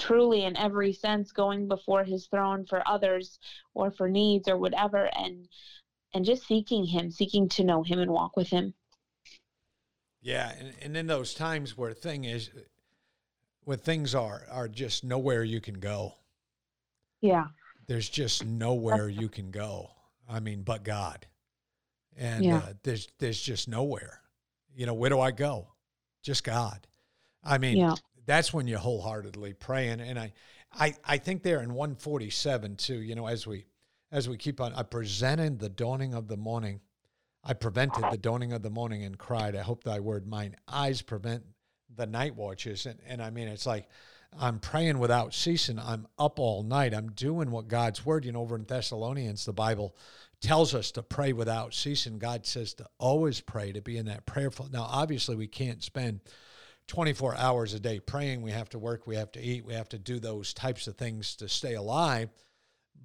truly 0.00 0.44
in 0.44 0.56
every 0.56 0.92
sense 0.92 1.30
going 1.30 1.68
before 1.68 2.02
his 2.02 2.26
throne 2.26 2.66
for 2.66 2.82
others 2.86 3.38
or 3.74 3.90
for 3.90 4.08
needs 4.08 4.48
or 4.48 4.58
whatever 4.58 5.08
and 5.16 5.46
and 6.12 6.24
just 6.24 6.44
seeking 6.46 6.84
him, 6.84 7.08
seeking 7.10 7.48
to 7.50 7.62
know 7.62 7.84
him 7.84 8.00
and 8.00 8.10
walk 8.10 8.36
with 8.36 8.48
him. 8.48 8.74
Yeah, 10.20 10.52
and, 10.58 10.74
and 10.82 10.96
in 10.96 11.06
those 11.06 11.34
times 11.34 11.76
where 11.76 11.92
thing 11.92 12.24
is 12.24 12.50
where 13.64 13.76
things 13.76 14.14
are 14.14 14.44
are 14.50 14.66
just 14.66 15.04
nowhere 15.04 15.44
you 15.44 15.60
can 15.60 15.78
go. 15.78 16.14
Yeah. 17.20 17.44
There's 17.86 18.08
just 18.08 18.44
nowhere 18.44 19.08
you 19.08 19.28
can 19.28 19.50
go. 19.50 19.90
I 20.28 20.40
mean, 20.40 20.62
but 20.62 20.82
God 20.82 21.26
and 22.16 22.44
yeah. 22.44 22.56
uh, 22.58 22.72
there's 22.82 23.08
there's 23.18 23.40
just 23.40 23.68
nowhere. 23.68 24.20
You 24.74 24.86
know, 24.86 24.94
where 24.94 25.10
do 25.10 25.20
I 25.20 25.30
go? 25.30 25.68
Just 26.22 26.44
God. 26.44 26.86
I 27.42 27.58
mean, 27.58 27.78
yeah. 27.78 27.94
That's 28.30 28.54
when 28.54 28.68
you're 28.68 28.78
wholeheartedly 28.78 29.54
praying. 29.54 30.00
And 30.00 30.16
I, 30.16 30.32
I, 30.72 30.94
I 31.04 31.18
think 31.18 31.42
there 31.42 31.60
in 31.62 31.74
147 31.74 32.76
too. 32.76 33.00
You 33.02 33.16
know, 33.16 33.26
as 33.26 33.44
we 33.44 33.66
as 34.12 34.28
we 34.28 34.36
keep 34.36 34.60
on, 34.60 34.72
I 34.74 34.84
presented 34.84 35.58
the 35.58 35.68
dawning 35.68 36.14
of 36.14 36.28
the 36.28 36.36
morning. 36.36 36.80
I 37.42 37.54
prevented 37.54 38.04
the 38.10 38.18
dawning 38.18 38.52
of 38.52 38.62
the 38.62 38.70
morning 38.70 39.04
and 39.04 39.18
cried, 39.18 39.56
I 39.56 39.62
hope 39.62 39.82
thy 39.82 39.98
word, 40.00 40.26
mine 40.26 40.56
eyes 40.68 41.00
prevent 41.00 41.42
the 41.96 42.06
night 42.06 42.36
watches. 42.36 42.86
And, 42.86 42.98
and 43.06 43.22
I 43.22 43.30
mean, 43.30 43.48
it's 43.48 43.66
like, 43.66 43.88
I'm 44.38 44.58
praying 44.58 44.98
without 44.98 45.32
ceasing. 45.32 45.78
I'm 45.78 46.06
up 46.18 46.38
all 46.38 46.62
night. 46.62 46.92
I'm 46.92 47.12
doing 47.12 47.50
what 47.50 47.68
God's 47.68 48.04
word, 48.04 48.24
you 48.24 48.32
know, 48.32 48.42
over 48.42 48.56
in 48.56 48.64
Thessalonians, 48.64 49.44
the 49.44 49.52
Bible 49.52 49.96
tells 50.40 50.74
us 50.74 50.90
to 50.92 51.02
pray 51.02 51.32
without 51.32 51.72
ceasing. 51.72 52.18
God 52.18 52.46
says 52.46 52.74
to 52.74 52.86
always 52.98 53.40
pray, 53.40 53.72
to 53.72 53.80
be 53.80 53.96
in 53.96 54.06
that 54.06 54.26
prayerful. 54.26 54.68
Now, 54.70 54.86
obviously, 54.88 55.34
we 55.34 55.48
can't 55.48 55.82
spend 55.82 56.20
24 56.90 57.36
hours 57.36 57.72
a 57.72 57.78
day 57.78 58.00
praying. 58.00 58.42
We 58.42 58.50
have 58.50 58.68
to 58.70 58.78
work, 58.78 59.06
we 59.06 59.14
have 59.14 59.30
to 59.32 59.40
eat, 59.40 59.64
we 59.64 59.74
have 59.74 59.88
to 59.90 59.98
do 59.98 60.18
those 60.18 60.52
types 60.52 60.88
of 60.88 60.96
things 60.96 61.36
to 61.36 61.48
stay 61.48 61.74
alive. 61.74 62.30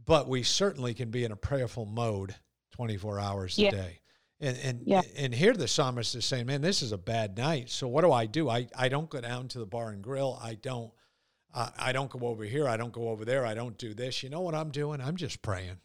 But 0.05 0.27
we 0.27 0.41
certainly 0.41 0.95
can 0.95 1.11
be 1.11 1.23
in 1.23 1.31
a 1.31 1.35
prayerful 1.35 1.85
mode 1.85 2.33
24 2.71 3.19
hours 3.19 3.59
yeah. 3.59 3.69
a 3.69 3.71
day. 3.71 3.99
And 4.41 4.57
and 4.57 4.81
yeah. 4.85 5.01
and 5.15 5.33
here 5.33 5.53
the 5.53 5.67
psalmist 5.67 6.13
is 6.15 6.25
saying, 6.25 6.47
"Man, 6.47 6.61
this 6.61 6.81
is 6.81 6.91
a 6.91 6.97
bad 6.97 7.37
night. 7.37 7.69
So 7.69 7.87
what 7.87 8.01
do 8.01 8.11
I 8.11 8.25
do? 8.25 8.49
I, 8.49 8.67
I 8.77 8.89
don't 8.89 9.09
go 9.09 9.21
down 9.21 9.47
to 9.49 9.59
the 9.59 9.65
bar 9.65 9.91
and 9.91 10.01
grill. 10.01 10.37
I 10.43 10.55
don't 10.55 10.91
uh, 11.53 11.69
I 11.77 11.93
don't 11.93 12.09
go 12.09 12.27
over 12.27 12.43
here. 12.43 12.67
I 12.67 12.75
don't 12.75 12.91
go 12.91 13.09
over 13.09 13.23
there. 13.23 13.45
I 13.45 13.53
don't 13.53 13.77
do 13.77 13.93
this. 13.93 14.23
You 14.23 14.29
know 14.29 14.41
what 14.41 14.53
I'm 14.53 14.71
doing? 14.71 14.99
I'm 14.99 15.15
just 15.15 15.41
praying. 15.41 15.77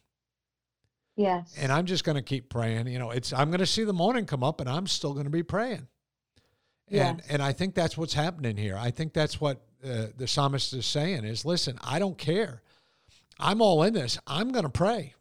Yes. 1.15 1.53
And 1.57 1.71
I'm 1.71 1.85
just 1.85 2.03
going 2.03 2.17
to 2.17 2.21
keep 2.21 2.49
praying. 2.49 2.87
You 2.87 2.99
know, 2.99 3.11
it's 3.11 3.31
I'm 3.31 3.51
going 3.51 3.59
to 3.59 3.65
see 3.65 3.85
the 3.85 3.93
morning 3.93 4.25
come 4.25 4.43
up, 4.43 4.59
and 4.59 4.69
I'm 4.69 4.87
still 4.87 5.13
going 5.13 5.25
to 5.25 5.31
be 5.31 5.43
praying. 5.43 5.87
And 6.91 7.19
yes. 7.19 7.27
and 7.29 7.41
I 7.41 7.53
think 7.53 7.73
that's 7.75 7.97
what's 7.97 8.13
happening 8.13 8.57
here. 8.57 8.77
I 8.77 8.91
think 8.91 9.13
that's 9.13 9.39
what 9.39 9.61
uh, 9.83 10.07
the 10.15 10.27
psalmist 10.27 10.73
is 10.73 10.85
saying 10.85 11.23
is, 11.23 11.45
listen, 11.45 11.77
I 11.81 11.99
don't 11.99 12.17
care. 12.17 12.61
I'm 13.39 13.61
all 13.61 13.83
in 13.83 13.93
this. 13.93 14.19
I'm 14.27 14.51
going 14.51 14.65
to 14.65 14.69
pray. 14.69 15.15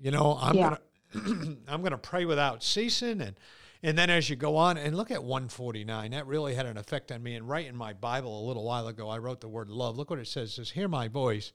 You 0.00 0.10
know, 0.10 0.38
I'm 0.40 0.56
yeah. 0.56 0.76
going 1.12 1.26
to 1.36 1.56
I'm 1.68 1.80
going 1.80 1.92
to 1.92 1.98
pray 1.98 2.24
without 2.24 2.62
ceasing 2.62 3.20
and 3.20 3.36
and 3.82 3.96
then 3.96 4.08
as 4.08 4.28
you 4.30 4.36
go 4.36 4.56
on 4.56 4.78
and 4.78 4.96
look 4.96 5.10
at 5.10 5.22
149, 5.22 6.10
that 6.10 6.26
really 6.26 6.54
had 6.54 6.66
an 6.66 6.78
effect 6.78 7.12
on 7.12 7.22
me. 7.22 7.34
And 7.34 7.46
right 7.46 7.66
in 7.66 7.76
my 7.76 7.92
Bible 7.92 8.42
a 8.42 8.48
little 8.48 8.64
while 8.64 8.88
ago, 8.88 9.08
I 9.08 9.18
wrote 9.18 9.42
the 9.42 9.48
word 9.48 9.68
love. 9.68 9.96
Look 9.96 10.08
what 10.08 10.18
it 10.18 10.26
says. 10.26 10.48
It 10.48 10.52
says, 10.54 10.70
Hear 10.70 10.88
my 10.88 11.08
voice 11.08 11.52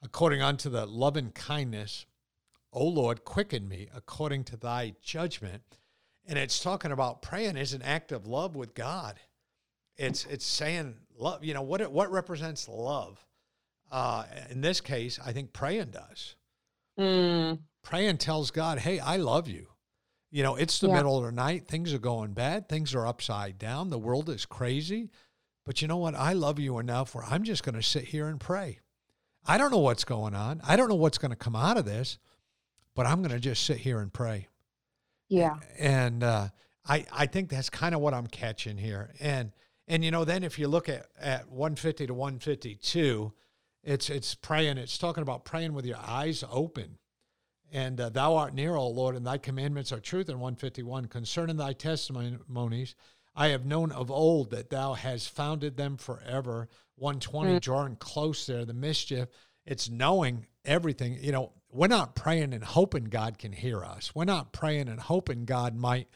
according 0.00 0.40
unto 0.40 0.70
the 0.70 0.86
love 0.86 1.16
and 1.16 1.34
kindness 1.34 2.06
O 2.74 2.84
Lord, 2.84 3.24
quicken 3.24 3.68
me 3.68 3.88
according 3.94 4.42
to 4.44 4.56
thy 4.56 4.94
judgment. 5.00 5.62
And 6.26 6.38
it's 6.38 6.60
talking 6.60 6.92
about 6.92 7.22
praying 7.22 7.56
is 7.56 7.74
an 7.74 7.82
act 7.82 8.12
of 8.12 8.26
love 8.26 8.56
with 8.56 8.74
God. 8.74 9.20
It's 9.96 10.24
it's 10.26 10.46
saying 10.46 10.94
love, 11.16 11.44
you 11.44 11.54
know, 11.54 11.62
what 11.62 11.90
what 11.92 12.10
represents 12.10 12.68
love? 12.68 13.24
Uh, 13.90 14.24
in 14.50 14.60
this 14.60 14.80
case, 14.80 15.20
I 15.24 15.32
think 15.32 15.52
praying 15.52 15.90
does. 15.90 16.34
Mm. 16.98 17.60
Praying 17.82 18.18
tells 18.18 18.50
God, 18.50 18.78
hey, 18.78 18.98
I 18.98 19.16
love 19.16 19.46
you. 19.46 19.68
You 20.30 20.42
know, 20.42 20.56
it's 20.56 20.80
the 20.80 20.88
yeah. 20.88 20.94
middle 20.96 21.18
of 21.18 21.24
the 21.24 21.32
night. 21.32 21.68
Things 21.68 21.92
are 21.92 21.98
going 21.98 22.32
bad. 22.32 22.68
Things 22.68 22.94
are 22.94 23.06
upside 23.06 23.58
down. 23.58 23.90
The 23.90 23.98
world 23.98 24.28
is 24.30 24.46
crazy. 24.46 25.10
But 25.64 25.80
you 25.80 25.86
know 25.86 25.98
what? 25.98 26.14
I 26.14 26.32
love 26.32 26.58
you 26.58 26.78
enough 26.78 27.14
where 27.14 27.24
I'm 27.24 27.44
just 27.44 27.62
going 27.62 27.76
to 27.76 27.82
sit 27.82 28.04
here 28.04 28.26
and 28.26 28.40
pray. 28.40 28.80
I 29.46 29.58
don't 29.58 29.70
know 29.70 29.78
what's 29.78 30.04
going 30.04 30.34
on. 30.34 30.60
I 30.66 30.76
don't 30.76 30.88
know 30.88 30.94
what's 30.96 31.18
going 31.18 31.30
to 31.30 31.36
come 31.36 31.54
out 31.54 31.76
of 31.76 31.84
this 31.84 32.18
but 32.94 33.06
I'm 33.06 33.20
going 33.20 33.32
to 33.32 33.40
just 33.40 33.64
sit 33.64 33.78
here 33.78 34.00
and 34.00 34.12
pray. 34.12 34.48
Yeah. 35.34 35.56
And 35.78 36.22
uh, 36.22 36.48
I 36.86 37.04
I 37.12 37.26
think 37.26 37.50
that's 37.50 37.70
kind 37.70 37.94
of 37.94 38.00
what 38.00 38.14
I'm 38.14 38.26
catching 38.26 38.76
here. 38.78 39.12
And 39.20 39.52
and 39.88 40.04
you 40.04 40.10
know 40.10 40.24
then 40.24 40.44
if 40.44 40.58
you 40.58 40.68
look 40.68 40.88
at 40.88 41.06
at 41.20 41.48
150 41.50 42.06
to 42.06 42.14
152, 42.14 43.32
it's 43.82 44.10
it's 44.10 44.34
praying. 44.34 44.78
It's 44.78 44.98
talking 44.98 45.22
about 45.22 45.44
praying 45.44 45.74
with 45.74 45.86
your 45.86 45.98
eyes 45.98 46.44
open. 46.50 46.98
And 47.72 48.00
uh, 48.00 48.08
thou 48.08 48.36
art 48.36 48.54
near, 48.54 48.76
O 48.76 48.86
Lord, 48.88 49.16
and 49.16 49.26
thy 49.26 49.38
commandments 49.38 49.90
are 49.90 49.98
truth. 49.98 50.28
In 50.28 50.38
151, 50.38 51.06
concerning 51.06 51.56
thy 51.56 51.72
testimonies, 51.72 52.94
I 53.34 53.48
have 53.48 53.66
known 53.66 53.90
of 53.90 54.12
old 54.12 54.50
that 54.50 54.70
thou 54.70 54.92
hast 54.92 55.30
founded 55.30 55.76
them 55.76 55.96
forever. 55.96 56.68
120, 56.96 57.56
mm. 57.56 57.60
drawing 57.60 57.96
close 57.96 58.46
there, 58.46 58.64
the 58.64 58.74
mischief. 58.74 59.28
It's 59.66 59.90
knowing 59.90 60.46
everything. 60.64 61.18
You 61.20 61.32
know, 61.32 61.52
we're 61.70 61.88
not 61.88 62.14
praying 62.14 62.52
and 62.52 62.64
hoping 62.64 63.04
God 63.04 63.38
can 63.38 63.52
hear 63.52 63.84
us. 63.84 64.14
We're 64.14 64.24
not 64.24 64.52
praying 64.52 64.88
and 64.88 65.00
hoping 65.00 65.44
God 65.44 65.74
might 65.74 66.08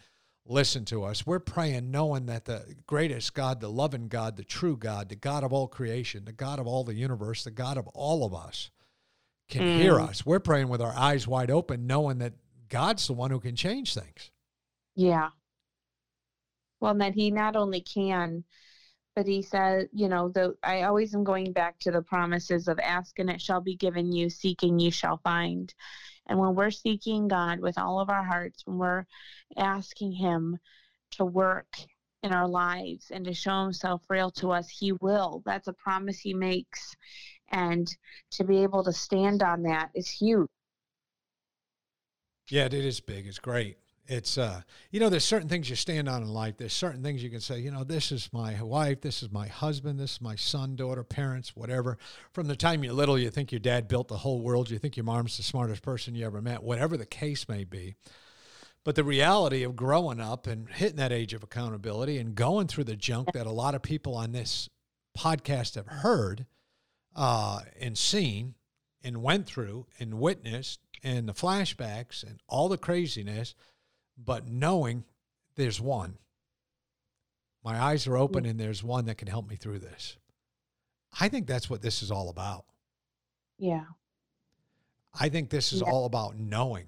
listen 0.46 0.84
to 0.86 1.04
us. 1.04 1.26
We're 1.26 1.40
praying 1.40 1.90
knowing 1.90 2.26
that 2.26 2.46
the 2.46 2.74
greatest 2.86 3.34
God, 3.34 3.60
the 3.60 3.70
loving 3.70 4.08
God, 4.08 4.36
the 4.36 4.44
true 4.44 4.76
God, 4.76 5.08
the 5.08 5.16
God 5.16 5.44
of 5.44 5.52
all 5.52 5.68
creation, 5.68 6.24
the 6.24 6.32
God 6.32 6.58
of 6.58 6.66
all 6.66 6.84
the 6.84 6.94
universe, 6.94 7.44
the 7.44 7.50
God 7.50 7.76
of 7.76 7.86
all 7.88 8.24
of 8.24 8.34
us 8.34 8.70
can 9.48 9.62
mm. 9.62 9.78
hear 9.78 10.00
us. 10.00 10.24
We're 10.24 10.40
praying 10.40 10.68
with 10.68 10.80
our 10.80 10.94
eyes 10.94 11.26
wide 11.26 11.50
open, 11.50 11.86
knowing 11.86 12.18
that 12.18 12.34
God's 12.68 13.06
the 13.06 13.12
one 13.14 13.30
who 13.30 13.40
can 13.40 13.56
change 13.56 13.94
things. 13.94 14.30
Yeah. 14.94 15.30
Well, 16.80 16.92
and 16.92 17.00
that 17.00 17.14
He 17.14 17.30
not 17.30 17.56
only 17.56 17.80
can, 17.80 18.44
but 19.18 19.26
he 19.26 19.42
said, 19.42 19.88
you 19.92 20.08
know, 20.08 20.28
the 20.28 20.54
I 20.62 20.82
always 20.82 21.12
am 21.12 21.24
going 21.24 21.52
back 21.52 21.80
to 21.80 21.90
the 21.90 22.02
promises 22.02 22.68
of 22.68 22.78
ask 22.78 23.18
and 23.18 23.28
it 23.28 23.40
shall 23.40 23.60
be 23.60 23.74
given 23.74 24.12
you, 24.12 24.30
seeking 24.30 24.78
you 24.78 24.92
shall 24.92 25.16
find. 25.24 25.74
And 26.28 26.38
when 26.38 26.54
we're 26.54 26.70
seeking 26.70 27.26
God 27.26 27.58
with 27.58 27.78
all 27.78 27.98
of 27.98 28.10
our 28.10 28.22
hearts, 28.22 28.62
when 28.64 28.78
we're 28.78 29.06
asking 29.56 30.12
him 30.12 30.56
to 31.16 31.24
work 31.24 31.66
in 32.22 32.32
our 32.32 32.46
lives 32.46 33.10
and 33.10 33.24
to 33.24 33.34
show 33.34 33.64
himself 33.64 34.02
real 34.08 34.30
to 34.30 34.52
us, 34.52 34.68
he 34.68 34.92
will. 34.92 35.42
That's 35.44 35.66
a 35.66 35.72
promise 35.72 36.20
he 36.20 36.32
makes. 36.32 36.94
And 37.48 37.92
to 38.34 38.44
be 38.44 38.62
able 38.62 38.84
to 38.84 38.92
stand 38.92 39.42
on 39.42 39.64
that 39.64 39.90
is 39.96 40.08
huge. 40.08 40.46
Yeah, 42.50 42.66
it 42.66 42.72
is 42.72 43.00
big. 43.00 43.26
It's 43.26 43.40
great 43.40 43.78
it's 44.08 44.38
uh 44.38 44.62
you 44.90 44.98
know 44.98 45.08
there's 45.10 45.24
certain 45.24 45.48
things 45.48 45.68
you 45.68 45.76
stand 45.76 46.08
on 46.08 46.22
in 46.22 46.28
life. 46.28 46.56
There's 46.56 46.72
certain 46.72 47.02
things 47.02 47.22
you 47.22 47.30
can 47.30 47.40
say 47.40 47.60
you 47.60 47.70
know 47.70 47.84
this 47.84 48.10
is 48.10 48.28
my 48.32 48.60
wife 48.62 49.02
this 49.02 49.22
is 49.22 49.30
my 49.30 49.46
husband 49.46 50.00
this 50.00 50.12
is 50.12 50.20
my 50.20 50.34
son 50.34 50.76
daughter 50.76 51.04
parents 51.04 51.54
whatever. 51.54 51.98
From 52.32 52.48
the 52.48 52.56
time 52.56 52.82
you're 52.82 52.94
little 52.94 53.18
you 53.18 53.30
think 53.30 53.52
your 53.52 53.60
dad 53.60 53.86
built 53.86 54.08
the 54.08 54.18
whole 54.18 54.40
world. 54.40 54.70
You 54.70 54.78
think 54.78 54.96
your 54.96 55.04
mom's 55.04 55.36
the 55.36 55.42
smartest 55.42 55.82
person 55.82 56.14
you 56.14 56.26
ever 56.26 56.40
met 56.40 56.62
whatever 56.62 56.96
the 56.96 57.06
case 57.06 57.48
may 57.48 57.64
be. 57.64 57.94
But 58.84 58.94
the 58.94 59.04
reality 59.04 59.64
of 59.64 59.76
growing 59.76 60.20
up 60.20 60.46
and 60.46 60.68
hitting 60.70 60.96
that 60.96 61.12
age 61.12 61.34
of 61.34 61.42
accountability 61.42 62.16
and 62.18 62.34
going 62.34 62.68
through 62.68 62.84
the 62.84 62.96
junk 62.96 63.32
that 63.34 63.46
a 63.46 63.52
lot 63.52 63.74
of 63.74 63.82
people 63.82 64.14
on 64.14 64.32
this 64.32 64.70
podcast 65.16 65.74
have 65.74 65.86
heard 65.86 66.46
uh, 67.14 67.60
and 67.78 67.98
seen 67.98 68.54
and 69.02 69.22
went 69.22 69.46
through 69.46 69.86
and 69.98 70.14
witnessed 70.14 70.80
and 71.02 71.28
the 71.28 71.34
flashbacks 71.34 72.22
and 72.22 72.40
all 72.48 72.68
the 72.68 72.78
craziness 72.78 73.54
but 74.22 74.46
knowing 74.46 75.04
there's 75.56 75.80
one. 75.80 76.18
My 77.64 77.78
eyes 77.78 78.06
are 78.06 78.16
open 78.16 78.46
and 78.46 78.58
there's 78.58 78.82
one 78.82 79.06
that 79.06 79.18
can 79.18 79.28
help 79.28 79.48
me 79.48 79.56
through 79.56 79.80
this. 79.80 80.16
I 81.20 81.28
think 81.28 81.46
that's 81.46 81.68
what 81.68 81.82
this 81.82 82.02
is 82.02 82.10
all 82.10 82.28
about. 82.28 82.64
Yeah. 83.58 83.84
I 85.18 85.28
think 85.28 85.50
this 85.50 85.72
is 85.72 85.80
yeah. 85.80 85.90
all 85.90 86.06
about 86.06 86.38
knowing. 86.38 86.86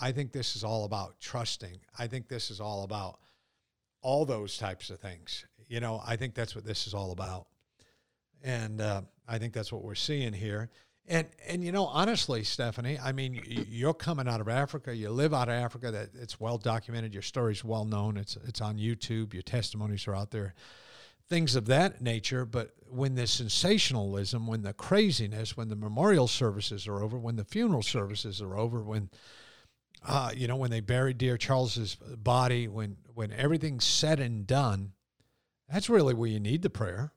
I 0.00 0.12
think 0.12 0.32
this 0.32 0.56
is 0.56 0.64
all 0.64 0.84
about 0.84 1.20
trusting. 1.20 1.80
I 1.98 2.06
think 2.06 2.28
this 2.28 2.50
is 2.50 2.60
all 2.60 2.84
about 2.84 3.18
all 4.02 4.24
those 4.24 4.58
types 4.58 4.90
of 4.90 5.00
things. 5.00 5.44
You 5.68 5.80
know, 5.80 6.00
I 6.06 6.16
think 6.16 6.34
that's 6.34 6.54
what 6.54 6.64
this 6.64 6.86
is 6.86 6.94
all 6.94 7.12
about. 7.12 7.46
And 8.42 8.80
uh, 8.80 9.02
I 9.26 9.38
think 9.38 9.52
that's 9.52 9.72
what 9.72 9.82
we're 9.82 9.94
seeing 9.94 10.32
here. 10.32 10.70
And 11.08 11.28
and 11.46 11.62
you 11.62 11.70
know 11.70 11.86
honestly, 11.86 12.42
Stephanie, 12.42 12.98
I 13.02 13.12
mean, 13.12 13.40
you're 13.46 13.94
coming 13.94 14.26
out 14.26 14.40
of 14.40 14.48
Africa. 14.48 14.94
You 14.94 15.10
live 15.10 15.32
out 15.32 15.48
of 15.48 15.54
Africa. 15.54 15.92
That 15.92 16.10
it's 16.20 16.40
well 16.40 16.58
documented. 16.58 17.12
Your 17.12 17.22
story's 17.22 17.64
well 17.64 17.84
known. 17.84 18.16
It's 18.16 18.36
it's 18.46 18.60
on 18.60 18.76
YouTube. 18.76 19.32
Your 19.32 19.42
testimonies 19.42 20.08
are 20.08 20.16
out 20.16 20.32
there. 20.32 20.54
Things 21.28 21.54
of 21.54 21.66
that 21.66 22.00
nature. 22.00 22.44
But 22.44 22.72
when 22.88 23.14
the 23.14 23.26
sensationalism, 23.26 24.46
when 24.48 24.62
the 24.62 24.72
craziness, 24.72 25.56
when 25.56 25.68
the 25.68 25.76
memorial 25.76 26.26
services 26.26 26.88
are 26.88 27.02
over, 27.02 27.18
when 27.18 27.36
the 27.36 27.44
funeral 27.44 27.82
services 27.82 28.42
are 28.42 28.56
over, 28.56 28.82
when 28.82 29.10
uh, 30.04 30.32
you 30.34 30.48
know 30.48 30.56
when 30.56 30.70
they 30.70 30.80
buried 30.80 31.18
dear 31.18 31.36
Charles's 31.36 31.94
body, 31.94 32.66
when 32.66 32.96
when 33.14 33.32
everything's 33.32 33.84
said 33.84 34.18
and 34.18 34.44
done, 34.44 34.92
that's 35.68 35.88
really 35.88 36.14
where 36.14 36.28
you 36.28 36.40
need 36.40 36.62
the 36.62 36.70
prayer. 36.70 37.12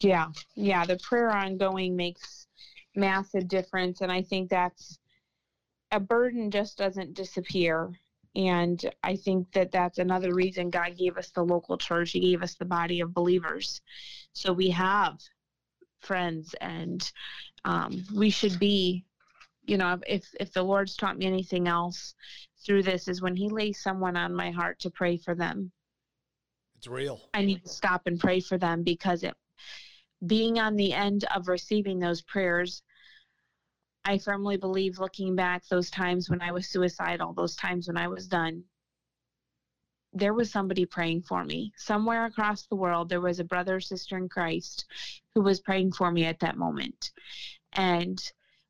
Yeah, 0.00 0.28
yeah. 0.54 0.86
The 0.86 0.98
prayer 0.98 1.30
ongoing 1.30 1.96
makes 1.96 2.47
massive 2.94 3.48
difference. 3.48 4.00
And 4.00 4.10
I 4.10 4.22
think 4.22 4.50
that's 4.50 4.98
a 5.90 6.00
burden 6.00 6.50
just 6.50 6.78
doesn't 6.78 7.14
disappear. 7.14 7.90
And 8.36 8.84
I 9.02 9.16
think 9.16 9.50
that 9.52 9.72
that's 9.72 9.98
another 9.98 10.34
reason 10.34 10.70
God 10.70 10.96
gave 10.96 11.16
us 11.16 11.30
the 11.30 11.42
local 11.42 11.78
church. 11.78 12.12
He 12.12 12.20
gave 12.20 12.42
us 12.42 12.54
the 12.54 12.64
body 12.64 13.00
of 13.00 13.14
believers. 13.14 13.80
So 14.32 14.52
we 14.52 14.70
have 14.70 15.18
friends 16.00 16.54
and 16.60 17.10
um, 17.64 18.04
we 18.14 18.30
should 18.30 18.58
be, 18.58 19.04
you 19.64 19.76
know, 19.76 19.98
if, 20.06 20.24
if 20.38 20.52
the 20.52 20.62
Lord's 20.62 20.96
taught 20.96 21.18
me 21.18 21.26
anything 21.26 21.68
else 21.68 22.14
through 22.64 22.82
this 22.82 23.08
is 23.08 23.22
when 23.22 23.36
he 23.36 23.48
lays 23.48 23.80
someone 23.80 24.16
on 24.16 24.34
my 24.34 24.50
heart 24.50 24.78
to 24.80 24.90
pray 24.90 25.16
for 25.16 25.34
them. 25.34 25.72
It's 26.76 26.86
real. 26.86 27.20
I 27.34 27.44
need 27.44 27.64
to 27.64 27.68
stop 27.68 28.02
and 28.06 28.20
pray 28.20 28.40
for 28.40 28.56
them 28.56 28.84
because 28.84 29.24
it 29.24 29.34
being 30.26 30.58
on 30.58 30.76
the 30.76 30.92
end 30.92 31.24
of 31.34 31.48
receiving 31.48 31.98
those 31.98 32.22
prayers 32.22 32.82
I 34.08 34.16
firmly 34.16 34.56
believe 34.56 34.98
looking 34.98 35.36
back, 35.36 35.66
those 35.66 35.90
times 35.90 36.30
when 36.30 36.40
I 36.40 36.50
was 36.50 36.70
suicidal, 36.70 37.34
those 37.34 37.54
times 37.56 37.88
when 37.88 37.98
I 37.98 38.08
was 38.08 38.26
done, 38.26 38.64
there 40.14 40.32
was 40.32 40.50
somebody 40.50 40.86
praying 40.86 41.24
for 41.24 41.44
me. 41.44 41.72
Somewhere 41.76 42.24
across 42.24 42.64
the 42.66 42.76
world, 42.76 43.10
there 43.10 43.20
was 43.20 43.38
a 43.38 43.44
brother 43.44 43.76
or 43.76 43.80
sister 43.80 44.16
in 44.16 44.30
Christ 44.30 44.86
who 45.34 45.42
was 45.42 45.60
praying 45.60 45.92
for 45.92 46.10
me 46.10 46.24
at 46.24 46.40
that 46.40 46.56
moment. 46.56 47.12
And 47.74 48.18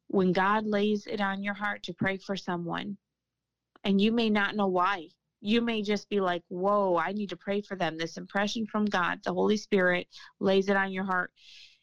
when 0.08 0.32
God 0.32 0.66
lays 0.66 1.06
it 1.06 1.20
on 1.20 1.44
your 1.44 1.54
heart 1.54 1.84
to 1.84 1.94
pray 1.94 2.16
for 2.16 2.34
someone, 2.36 2.96
and 3.84 4.00
you 4.00 4.10
may 4.10 4.30
not 4.30 4.56
know 4.56 4.66
why, 4.66 5.06
you 5.40 5.60
may 5.60 5.82
just 5.82 6.08
be 6.08 6.20
like, 6.20 6.42
Whoa, 6.48 6.96
I 6.96 7.12
need 7.12 7.30
to 7.30 7.36
pray 7.36 7.60
for 7.60 7.76
them. 7.76 7.96
This 7.96 8.16
impression 8.16 8.66
from 8.66 8.86
God, 8.86 9.20
the 9.24 9.32
Holy 9.32 9.56
Spirit 9.56 10.08
lays 10.40 10.68
it 10.68 10.76
on 10.76 10.92
your 10.92 11.04
heart. 11.04 11.32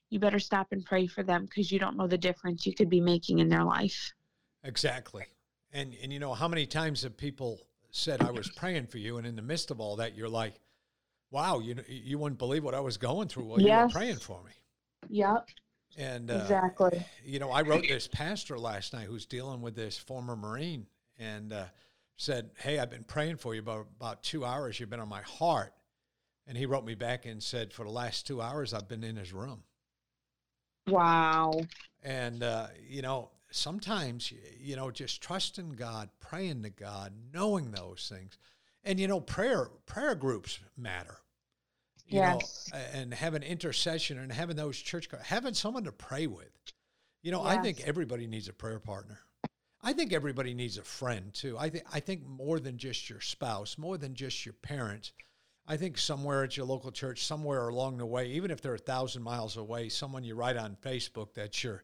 You 0.09 0.19
better 0.19 0.39
stop 0.39 0.67
and 0.71 0.85
pray 0.85 1.07
for 1.07 1.23
them 1.23 1.45
because 1.45 1.71
you 1.71 1.79
don't 1.79 1.97
know 1.97 2.07
the 2.07 2.17
difference 2.17 2.65
you 2.65 2.73
could 2.73 2.89
be 2.89 3.01
making 3.01 3.39
in 3.39 3.49
their 3.49 3.63
life. 3.63 4.13
Exactly. 4.63 5.25
And 5.71 5.93
and 6.01 6.11
you 6.11 6.19
know 6.19 6.33
how 6.33 6.47
many 6.47 6.65
times 6.65 7.03
have 7.03 7.17
people 7.17 7.59
said 7.91 8.21
I 8.21 8.31
was 8.31 8.49
praying 8.49 8.87
for 8.87 8.97
you, 8.97 9.17
and 9.17 9.25
in 9.25 9.35
the 9.35 9.41
midst 9.41 9.71
of 9.71 9.79
all 9.79 9.97
that, 9.97 10.15
you're 10.15 10.29
like, 10.29 10.59
"Wow, 11.31 11.59
you 11.59 11.75
you 11.87 12.17
wouldn't 12.17 12.39
believe 12.39 12.63
what 12.63 12.73
I 12.73 12.79
was 12.79 12.97
going 12.97 13.27
through 13.27 13.45
while 13.45 13.59
yes. 13.59 13.67
you 13.67 13.83
were 13.83 13.89
praying 13.89 14.17
for 14.17 14.41
me." 14.43 14.51
Yep. 15.09 15.49
And 15.97 16.29
uh, 16.29 16.35
exactly, 16.35 17.05
you 17.23 17.39
know, 17.39 17.51
I 17.51 17.61
wrote 17.61 17.85
this 17.87 18.07
pastor 18.07 18.59
last 18.59 18.91
night 18.93 19.07
who's 19.07 19.25
dealing 19.25 19.61
with 19.61 19.75
this 19.75 19.97
former 19.97 20.35
Marine, 20.35 20.87
and 21.17 21.53
uh, 21.53 21.65
said, 22.17 22.51
"Hey, 22.57 22.79
I've 22.79 22.89
been 22.89 23.03
praying 23.03 23.37
for 23.37 23.53
you 23.53 23.61
about 23.61 23.87
about 23.97 24.23
two 24.23 24.45
hours. 24.45 24.79
You've 24.79 24.89
been 24.89 24.99
on 24.99 25.09
my 25.09 25.21
heart." 25.21 25.73
And 26.47 26.57
he 26.57 26.65
wrote 26.65 26.85
me 26.85 26.95
back 26.95 27.25
and 27.25 27.41
said, 27.41 27.73
"For 27.73 27.83
the 27.83 27.91
last 27.91 28.27
two 28.27 28.41
hours, 28.41 28.73
I've 28.73 28.87
been 28.87 29.03
in 29.03 29.15
his 29.15 29.33
room." 29.33 29.63
Wow. 30.87 31.61
And 32.03 32.43
uh, 32.43 32.67
you 32.87 33.01
know, 33.01 33.31
sometimes 33.55 34.33
you 34.59 34.75
know 34.75 34.91
just 34.91 35.21
trusting 35.21 35.69
god 35.71 36.09
praying 36.19 36.61
to 36.61 36.69
god 36.69 37.13
knowing 37.33 37.71
those 37.71 38.11
things 38.13 38.37
and 38.83 38.99
you 38.99 39.07
know 39.07 39.21
prayer 39.21 39.69
prayer 39.85 40.13
groups 40.13 40.59
matter 40.75 41.17
you 42.05 42.19
yes. 42.19 42.69
know 42.73 42.79
and 42.93 43.13
having 43.13 43.41
intercession 43.41 44.19
and 44.19 44.31
having 44.31 44.57
those 44.57 44.77
church 44.77 45.07
having 45.23 45.53
someone 45.53 45.85
to 45.85 45.91
pray 45.91 46.27
with 46.27 46.51
you 47.21 47.31
know 47.31 47.43
yes. 47.45 47.57
i 47.57 47.61
think 47.61 47.81
everybody 47.85 48.27
needs 48.27 48.49
a 48.49 48.53
prayer 48.53 48.79
partner 48.79 49.19
i 49.85 49.93
think 49.93 50.11
everybody 50.11 50.53
needs 50.53 50.77
a 50.77 50.83
friend 50.83 51.33
too 51.33 51.57
i 51.57 51.69
think 51.69 51.85
i 51.93 51.99
think 52.01 52.27
more 52.27 52.59
than 52.59 52.77
just 52.77 53.09
your 53.09 53.21
spouse 53.21 53.77
more 53.77 53.97
than 53.97 54.13
just 54.13 54.45
your 54.45 54.53
parents 54.61 55.13
I 55.67 55.77
think 55.77 55.97
somewhere 55.97 56.43
at 56.43 56.55
your 56.55 56.67
local 56.67 56.91
church, 56.91 57.25
somewhere 57.25 57.69
along 57.69 57.97
the 57.97 58.05
way, 58.05 58.27
even 58.27 58.51
if 58.51 58.61
they're 58.61 58.75
a 58.75 58.77
thousand 58.77 59.23
miles 59.23 59.57
away, 59.57 59.89
someone 59.89 60.23
you 60.23 60.35
write 60.35 60.57
on 60.57 60.77
Facebook 60.79 61.33
that's 61.33 61.63
your 61.63 61.81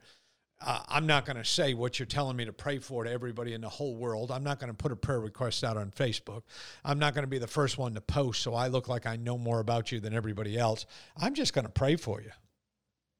uh, 0.64 0.80
I'm 0.88 1.08
not 1.08 1.26
going 1.26 1.38
to 1.38 1.46
say 1.46 1.74
what 1.74 1.98
you're 1.98 2.06
telling 2.06 2.38
me 2.38 2.46
to 2.46 2.54
pray 2.54 2.78
for 2.78 3.04
to 3.04 3.10
everybody 3.10 3.54
in 3.54 3.62
the 3.62 3.70
whole 3.70 3.96
world. 3.96 4.32
I'm 4.32 4.44
not 4.44 4.60
going 4.60 4.70
to 4.70 4.76
put 4.76 4.92
a 4.92 4.96
prayer 4.96 5.20
request 5.20 5.64
out 5.64 5.76
on 5.76 5.90
Facebook. 5.92 6.44
I'm 6.86 7.00
not 7.00 7.16
going 7.16 7.24
to 7.24 7.30
be 7.30 7.40
the 7.40 7.48
first 7.48 7.80
one 7.80 7.96
to 7.96 8.02
post 8.02 8.44
so 8.44 8.54
I 8.54 8.68
look 8.68 8.88
like 8.88 9.08
I 9.08 9.16
know 9.16 9.38
more 9.38 9.60
about 9.60 9.92
you 9.92 10.00
than 10.00 10.14
everybody 10.14 10.58
else. 10.58 10.86
I'm 11.18 11.34
just 11.34 11.54
going 11.54 11.66
to 11.66 11.72
pray 11.72 11.96
for 11.96 12.22
you. 12.22 12.30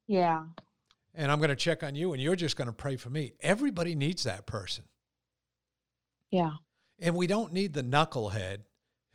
Yeah. 0.08 0.44
And 1.14 1.32
I'm 1.32 1.40
going 1.40 1.50
to 1.50 1.56
check 1.56 1.84
on 1.84 1.96
you 1.96 2.14
and 2.14 2.22
you're 2.22 2.36
just 2.36 2.56
going 2.56 2.68
to 2.68 2.74
pray 2.74 2.96
for 2.96 3.10
me. 3.10 3.34
Everybody 3.42 3.96
needs 3.96 4.24
that 4.24 4.46
person. 4.46 4.86
Yeah. 6.30 6.52
And 7.00 7.16
we 7.16 7.28
don't 7.28 7.52
need 7.52 7.74
the 7.74 7.84
knucklehead 7.84 8.60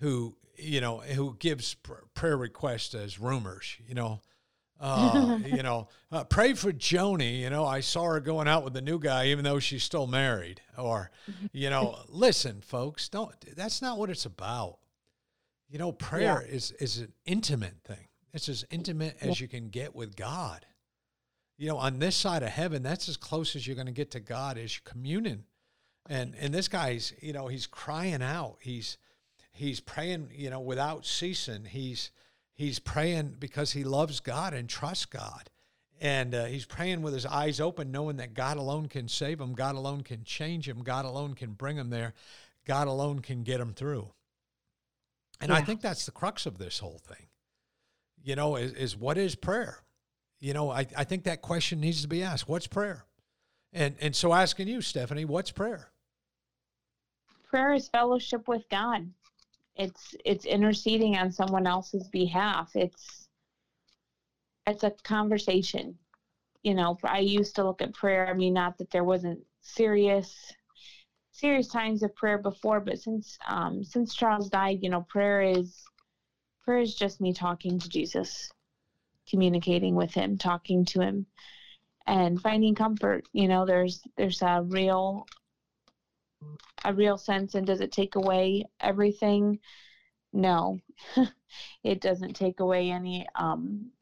who, 0.00 0.37
you 0.57 0.81
know, 0.81 0.99
who 0.99 1.37
gives 1.38 1.75
prayer 2.15 2.37
requests 2.37 2.95
as 2.95 3.19
rumors, 3.19 3.76
you 3.87 3.95
know. 3.95 4.21
Uh, 4.79 5.38
you 5.47 5.62
know, 5.62 5.88
uh, 6.12 6.25
pray 6.25 6.53
for 6.53 6.73
Joni. 6.73 7.41
You 7.41 7.49
know, 7.49 7.65
I 7.65 7.81
saw 7.81 8.05
her 8.05 8.21
going 8.21 8.47
out 8.47 8.62
with 8.62 8.75
the 8.75 8.83
new 8.83 8.99
guy, 8.99 9.29
even 9.29 9.45
though 9.45 9.59
she's 9.59 9.83
still 9.83 10.07
married. 10.07 10.61
Or, 10.76 11.11
you 11.52 11.71
know, 11.71 11.99
listen, 12.09 12.61
folks, 12.61 13.09
don't. 13.09 13.35
That's 13.56 13.80
not 13.80 13.99
what 13.99 14.11
it's 14.11 14.26
about. 14.26 14.78
You 15.69 15.78
know, 15.78 15.93
prayer 15.93 16.45
yeah. 16.47 16.54
is 16.54 16.73
is 16.73 16.99
an 16.99 17.13
intimate 17.25 17.76
thing. 17.85 18.09
It's 18.32 18.49
as 18.49 18.65
intimate 18.71 19.17
as 19.21 19.41
you 19.41 19.49
can 19.49 19.69
get 19.69 19.95
with 19.95 20.15
God. 20.15 20.67
You 21.58 21.69
know, 21.69 21.78
on 21.78 21.99
this 21.99 22.16
side 22.16 22.42
of 22.42 22.50
heaven, 22.50 22.82
that's 22.82 23.08
as 23.08 23.16
close 23.16 23.56
as 23.56 23.66
you're 23.66 23.76
going 23.76 23.86
to 23.86 23.92
get 23.92 24.10
to 24.12 24.21
God 24.21 24.58
is 24.58 24.80
communion. 24.84 25.45
And 26.08 26.34
and 26.38 26.52
this 26.52 26.69
guy's, 26.69 27.12
you 27.21 27.32
know, 27.32 27.49
he's 27.49 27.66
crying 27.66 28.23
out. 28.23 28.56
He's 28.60 28.99
he's 29.52 29.80
praying, 29.80 30.30
you 30.34 30.50
know, 30.50 30.60
without 30.60 31.06
ceasing. 31.06 31.64
He's 31.64 32.10
he's 32.52 32.78
praying 32.78 33.36
because 33.38 33.73
he 33.73 33.84
loves 33.84 34.21
God 34.21 34.54
and 34.54 34.69
trusts 34.69 35.06
God. 35.06 35.50
And 35.99 36.34
uh, 36.34 36.45
he's 36.45 36.66
praying 36.66 37.00
with 37.00 37.14
his 37.14 37.25
eyes 37.25 37.58
open, 37.58 37.90
knowing 37.90 38.19
that 38.19 38.34
God 38.34 38.58
alone 38.58 38.86
can 38.86 39.08
save 39.08 39.40
him, 39.40 39.54
God 39.54 39.76
alone 39.76 40.02
can 40.02 40.25
change 40.25 40.69
him, 40.69 40.82
God 40.82 41.06
alone 41.06 41.34
can 41.34 41.52
bring 41.52 41.78
him 41.78 41.88
there, 41.88 42.12
God 42.66 42.86
alone 42.86 43.21
can 43.21 43.45
get 43.45 43.60
him 43.60 43.73
through. 43.73 44.10
And 45.40 45.50
yeah. 45.50 45.56
I 45.56 45.62
think 45.62 45.80
that's 45.80 46.04
the 46.04 46.12
crux 46.12 46.45
of 46.45 46.58
this 46.58 46.78
whole 46.78 46.99
thing. 46.99 47.26
You 48.23 48.36
know, 48.36 48.56
is, 48.56 48.73
is 48.73 48.97
what 48.97 49.16
is 49.16 49.34
prayer? 49.34 49.78
You 50.41 50.53
know, 50.53 50.71
I, 50.71 50.87
I 50.97 51.05
think 51.05 51.25
that 51.25 51.43
question 51.43 51.81
needs 51.81 52.03
to 52.03 52.09
be 52.09 52.23
asked. 52.23 52.49
What's 52.49 52.67
prayer? 52.67 53.05
And 53.73 53.97
and 54.01 54.15
so 54.15 54.33
asking 54.33 54.69
you, 54.69 54.81
Stephanie, 54.81 55.25
what's 55.25 55.51
prayer? 55.51 55.89
Prayer 57.49 57.75
is 57.75 57.89
fellowship 57.89 58.49
with 58.49 58.69
God 58.71 59.11
it's 59.77 60.15
it's 60.25 60.45
interceding 60.45 61.17
on 61.17 61.31
someone 61.31 61.67
else's 61.67 62.09
behalf 62.09 62.71
it's 62.75 63.29
it's 64.67 64.83
a 64.83 64.93
conversation 65.05 65.97
you 66.63 66.75
know 66.75 66.97
i 67.05 67.19
used 67.19 67.55
to 67.55 67.65
look 67.65 67.83
at 67.83 67.95
prayer 67.95 68.27
i 68.29 68.33
mean 68.33 68.55
not 68.55 68.77
that 68.79 68.91
there 68.91 69.05
wasn't 69.05 69.39
serious 69.61 70.53
serious 71.33 71.69
times 71.69 72.03
of 72.03 72.15
prayer 72.17 72.39
before 72.39 72.81
but 72.81 72.99
since 72.99 73.39
um 73.47 73.85
since 73.85 74.15
charles 74.15 74.49
died 74.49 74.79
you 74.81 74.89
know 74.89 75.05
prayer 75.09 75.43
is 75.43 75.85
prayer 76.65 76.79
is 76.79 76.95
just 76.95 77.21
me 77.21 77.33
talking 77.33 77.79
to 77.79 77.89
jesus 77.89 78.51
communicating 79.28 79.95
with 79.95 80.12
him 80.12 80.39
talking 80.39 80.84
to 80.84 81.00
him 81.00 81.26
and 82.06 82.41
finding 82.41 82.75
comfort 82.75 83.25
you 83.32 83.49
know 83.49 83.67
there's 83.67 84.02
there's 84.17 84.43
a 84.43 84.62
real 84.62 85.26
a 86.84 86.93
real 86.93 87.19
sense 87.19 87.54
and 87.54 87.67
does 87.67 87.80
it 87.80 87.93
take 87.93 88.15
away 88.15 88.65
everything? 88.80 89.58
No. 90.32 90.78
It 91.82 92.00
doesn't 92.00 92.34
take 92.34 92.60
away 92.60 92.91
any 92.91 93.26
um 93.34 93.93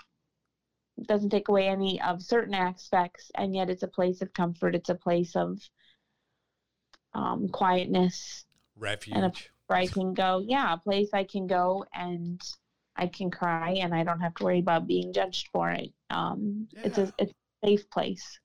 doesn't 1.06 1.28
take 1.28 1.48
away 1.48 1.68
any 1.68 2.00
of 2.00 2.22
certain 2.22 2.54
aspects 2.54 3.30
and 3.36 3.54
yet 3.54 3.68
it's 3.68 3.82
a 3.82 3.88
place 3.88 4.22
of 4.22 4.32
comfort 4.32 4.74
it's 4.74 4.88
a 4.88 4.94
place 4.94 5.36
of 5.36 5.60
um 7.12 7.48
quietness. 7.48 8.46
Refuge. 8.76 9.16
And 9.16 9.26
a 9.26 9.32
where 9.66 9.78
i 9.78 9.86
can 9.86 10.14
go 10.14 10.42
yeah 10.44 10.72
a 10.72 10.78
place 10.78 11.10
i 11.12 11.24
can 11.24 11.46
go 11.46 11.84
and 11.94 12.40
i 12.96 13.06
can 13.06 13.30
cry 13.30 13.70
and 13.80 13.94
i 13.94 14.02
don't 14.02 14.20
have 14.20 14.34
to 14.34 14.44
worry 14.44 14.58
about 14.58 14.86
being 14.86 15.12
judged 15.12 15.48
for 15.52 15.70
it 15.70 15.92
um 16.10 16.68
yeah. 16.72 16.80
it's 16.84 16.98
a 16.98 17.12
it's 17.18 17.32
a 17.32 17.66
safe 17.66 17.90
place 17.90 18.38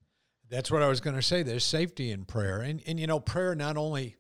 that's 0.50 0.72
what 0.72 0.82
I 0.82 0.88
was 0.88 1.00
going 1.00 1.16
to 1.16 1.22
say. 1.22 1.44
There's 1.44 1.64
safety 1.64 2.12
in 2.12 2.26
prayer. 2.26 2.60
And, 2.60 2.82
and 2.88 3.00
you 3.00 3.08
know, 3.08 3.20
prayer 3.20 3.56
not 3.56 3.78
only 3.78 4.18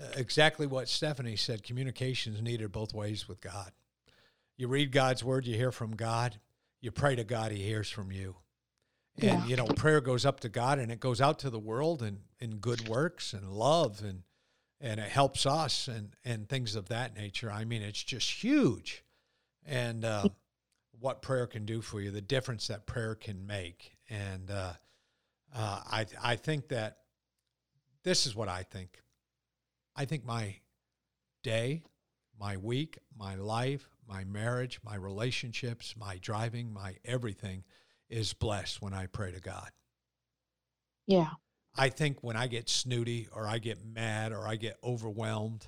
uh, 0.00 0.06
exactly 0.16 0.66
what 0.66 0.88
Stephanie 0.88 1.36
said, 1.36 1.64
communication 1.64 2.34
is 2.34 2.42
needed 2.42 2.70
both 2.70 2.94
ways 2.94 3.28
with 3.28 3.40
God. 3.40 3.72
You 4.56 4.68
read 4.68 4.92
God's 4.92 5.24
word, 5.24 5.44
you 5.44 5.56
hear 5.56 5.72
from 5.72 5.96
God. 5.96 6.38
You 6.80 6.92
pray 6.92 7.16
to 7.16 7.24
God, 7.24 7.52
He 7.52 7.62
hears 7.62 7.90
from 7.90 8.12
you. 8.12 8.36
And, 9.18 9.42
yeah. 9.42 9.46
you 9.46 9.56
know, 9.56 9.66
prayer 9.66 10.00
goes 10.00 10.24
up 10.24 10.40
to 10.40 10.48
God 10.48 10.78
and 10.78 10.90
it 10.90 11.00
goes 11.00 11.20
out 11.20 11.38
to 11.40 11.50
the 11.50 11.58
world 11.58 12.02
and 12.02 12.20
in 12.38 12.56
good 12.56 12.88
works 12.88 13.32
and 13.32 13.50
love 13.50 14.02
and, 14.02 14.22
and 14.80 14.98
it 14.98 15.10
helps 15.10 15.46
us 15.46 15.88
and, 15.88 16.16
and 16.24 16.48
things 16.48 16.76
of 16.76 16.88
that 16.88 17.16
nature. 17.16 17.50
I 17.50 17.64
mean, 17.64 17.82
it's 17.82 18.02
just 18.02 18.42
huge. 18.42 19.04
And 19.66 20.04
uh, 20.04 20.28
what 20.98 21.22
prayer 21.22 21.46
can 21.46 21.64
do 21.64 21.80
for 21.80 22.00
you, 22.00 22.10
the 22.10 22.20
difference 22.20 22.68
that 22.68 22.86
prayer 22.86 23.14
can 23.14 23.46
make. 23.46 23.96
And, 24.10 24.50
uh, 24.50 24.72
uh, 25.54 25.80
I 25.90 26.06
I 26.22 26.36
think 26.36 26.68
that 26.68 26.98
this 28.04 28.26
is 28.26 28.34
what 28.34 28.48
I 28.48 28.62
think. 28.62 29.00
I 29.94 30.04
think 30.04 30.24
my 30.24 30.56
day, 31.42 31.82
my 32.38 32.56
week, 32.56 32.98
my 33.16 33.34
life, 33.34 33.88
my 34.08 34.24
marriage, 34.24 34.80
my 34.84 34.94
relationships, 34.94 35.94
my 35.96 36.18
driving, 36.18 36.72
my 36.72 36.96
everything 37.04 37.64
is 38.08 38.32
blessed 38.32 38.80
when 38.80 38.94
I 38.94 39.06
pray 39.06 39.32
to 39.32 39.40
God. 39.40 39.70
Yeah. 41.06 41.30
I 41.76 41.88
think 41.88 42.22
when 42.22 42.36
I 42.36 42.46
get 42.46 42.68
snooty 42.68 43.28
or 43.32 43.46
I 43.46 43.58
get 43.58 43.84
mad 43.84 44.32
or 44.32 44.46
I 44.46 44.56
get 44.56 44.76
overwhelmed, 44.84 45.66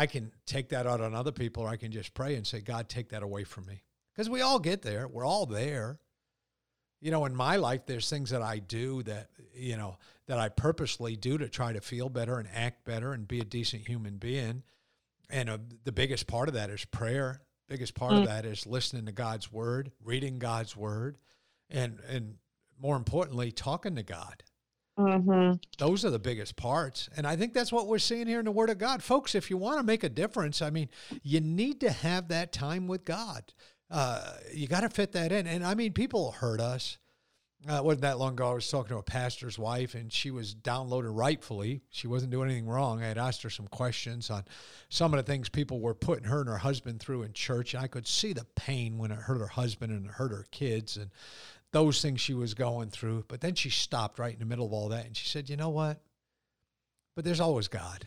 I 0.00 0.06
can 0.06 0.32
take 0.46 0.70
that 0.70 0.86
out 0.86 1.00
on 1.00 1.14
other 1.14 1.32
people 1.32 1.64
or 1.64 1.68
I 1.68 1.76
can 1.76 1.92
just 1.92 2.14
pray 2.14 2.34
and 2.34 2.46
say, 2.46 2.60
God, 2.60 2.88
take 2.88 3.10
that 3.10 3.22
away 3.22 3.44
from 3.44 3.66
me. 3.66 3.82
Because 4.12 4.28
we 4.28 4.40
all 4.40 4.58
get 4.58 4.82
there. 4.82 5.06
We're 5.08 5.26
all 5.26 5.46
there 5.46 6.00
you 7.00 7.10
know, 7.10 7.24
in 7.24 7.34
my 7.34 7.56
life, 7.56 7.86
there's 7.86 8.10
things 8.10 8.30
that 8.30 8.42
I 8.42 8.58
do 8.58 9.02
that, 9.04 9.30
you 9.54 9.76
know, 9.76 9.96
that 10.26 10.38
I 10.38 10.50
purposely 10.50 11.16
do 11.16 11.38
to 11.38 11.48
try 11.48 11.72
to 11.72 11.80
feel 11.80 12.08
better 12.08 12.38
and 12.38 12.48
act 12.54 12.84
better 12.84 13.12
and 13.12 13.26
be 13.26 13.40
a 13.40 13.44
decent 13.44 13.88
human 13.88 14.16
being. 14.16 14.62
And 15.30 15.48
uh, 15.48 15.58
the 15.84 15.92
biggest 15.92 16.26
part 16.26 16.48
of 16.48 16.54
that 16.54 16.70
is 16.70 16.84
prayer. 16.84 17.40
Biggest 17.68 17.94
part 17.94 18.12
mm. 18.12 18.20
of 18.20 18.26
that 18.26 18.44
is 18.44 18.66
listening 18.66 19.06
to 19.06 19.12
God's 19.12 19.50
word, 19.50 19.92
reading 20.04 20.38
God's 20.38 20.76
word, 20.76 21.18
and 21.70 22.00
and 22.08 22.34
more 22.80 22.96
importantly, 22.96 23.52
talking 23.52 23.94
to 23.94 24.02
God. 24.02 24.42
Mm-hmm. 25.00 25.56
Those 25.78 26.04
are 26.04 26.10
the 26.10 26.18
biggest 26.18 26.56
parts. 26.56 27.08
And 27.16 27.26
I 27.26 27.36
think 27.36 27.54
that's 27.54 27.72
what 27.72 27.86
we're 27.86 27.98
seeing 27.98 28.26
here 28.26 28.38
in 28.38 28.44
the 28.44 28.50
Word 28.52 28.70
of 28.70 28.78
God. 28.78 29.02
Folks, 29.02 29.34
if 29.34 29.50
you 29.50 29.56
want 29.56 29.78
to 29.78 29.82
make 29.82 30.04
a 30.04 30.08
difference, 30.08 30.60
I 30.60 30.70
mean, 30.70 30.88
you 31.22 31.40
need 31.40 31.80
to 31.80 31.90
have 31.90 32.28
that 32.28 32.52
time 32.52 32.86
with 32.86 33.04
God. 33.04 33.44
Uh, 33.90 34.34
you 34.52 34.68
got 34.68 34.80
to 34.80 34.88
fit 34.88 35.12
that 35.12 35.32
in. 35.32 35.46
And 35.46 35.64
I 35.64 35.74
mean, 35.74 35.92
people 35.92 36.32
hurt 36.32 36.60
us. 36.60 36.98
Uh, 37.68 37.74
it 37.74 37.84
wasn't 37.84 38.02
that 38.02 38.18
long 38.18 38.32
ago. 38.32 38.50
I 38.50 38.54
was 38.54 38.70
talking 38.70 38.88
to 38.88 38.98
a 38.98 39.02
pastor's 39.02 39.58
wife, 39.58 39.94
and 39.94 40.10
she 40.10 40.30
was 40.30 40.54
downloaded 40.54 41.10
rightfully. 41.14 41.82
She 41.90 42.06
wasn't 42.06 42.32
doing 42.32 42.48
anything 42.48 42.66
wrong. 42.66 43.02
I 43.02 43.08
had 43.08 43.18
asked 43.18 43.42
her 43.42 43.50
some 43.50 43.66
questions 43.66 44.30
on 44.30 44.44
some 44.88 45.12
of 45.12 45.18
the 45.18 45.30
things 45.30 45.50
people 45.50 45.78
were 45.78 45.92
putting 45.92 46.24
her 46.24 46.40
and 46.40 46.48
her 46.48 46.56
husband 46.56 47.00
through 47.00 47.22
in 47.22 47.34
church. 47.34 47.74
And 47.74 47.82
I 47.82 47.86
could 47.86 48.06
see 48.06 48.32
the 48.32 48.46
pain 48.56 48.96
when 48.96 49.10
it 49.10 49.18
hurt 49.18 49.40
her 49.40 49.46
husband 49.46 49.92
and 49.92 50.06
it 50.06 50.12
hurt 50.12 50.32
her 50.32 50.46
kids 50.50 50.96
and 50.96 51.10
those 51.72 52.02
things 52.02 52.20
she 52.20 52.34
was 52.34 52.54
going 52.54 52.90
through. 52.90 53.24
But 53.28 53.40
then 53.40 53.54
she 53.54 53.70
stopped 53.70 54.18
right 54.18 54.32
in 54.32 54.38
the 54.38 54.44
middle 54.44 54.66
of 54.66 54.72
all 54.72 54.88
that 54.88 55.06
and 55.06 55.16
she 55.16 55.26
said, 55.26 55.48
You 55.48 55.56
know 55.56 55.70
what? 55.70 56.00
But 57.14 57.24
there's 57.24 57.40
always 57.40 57.68
God. 57.68 58.06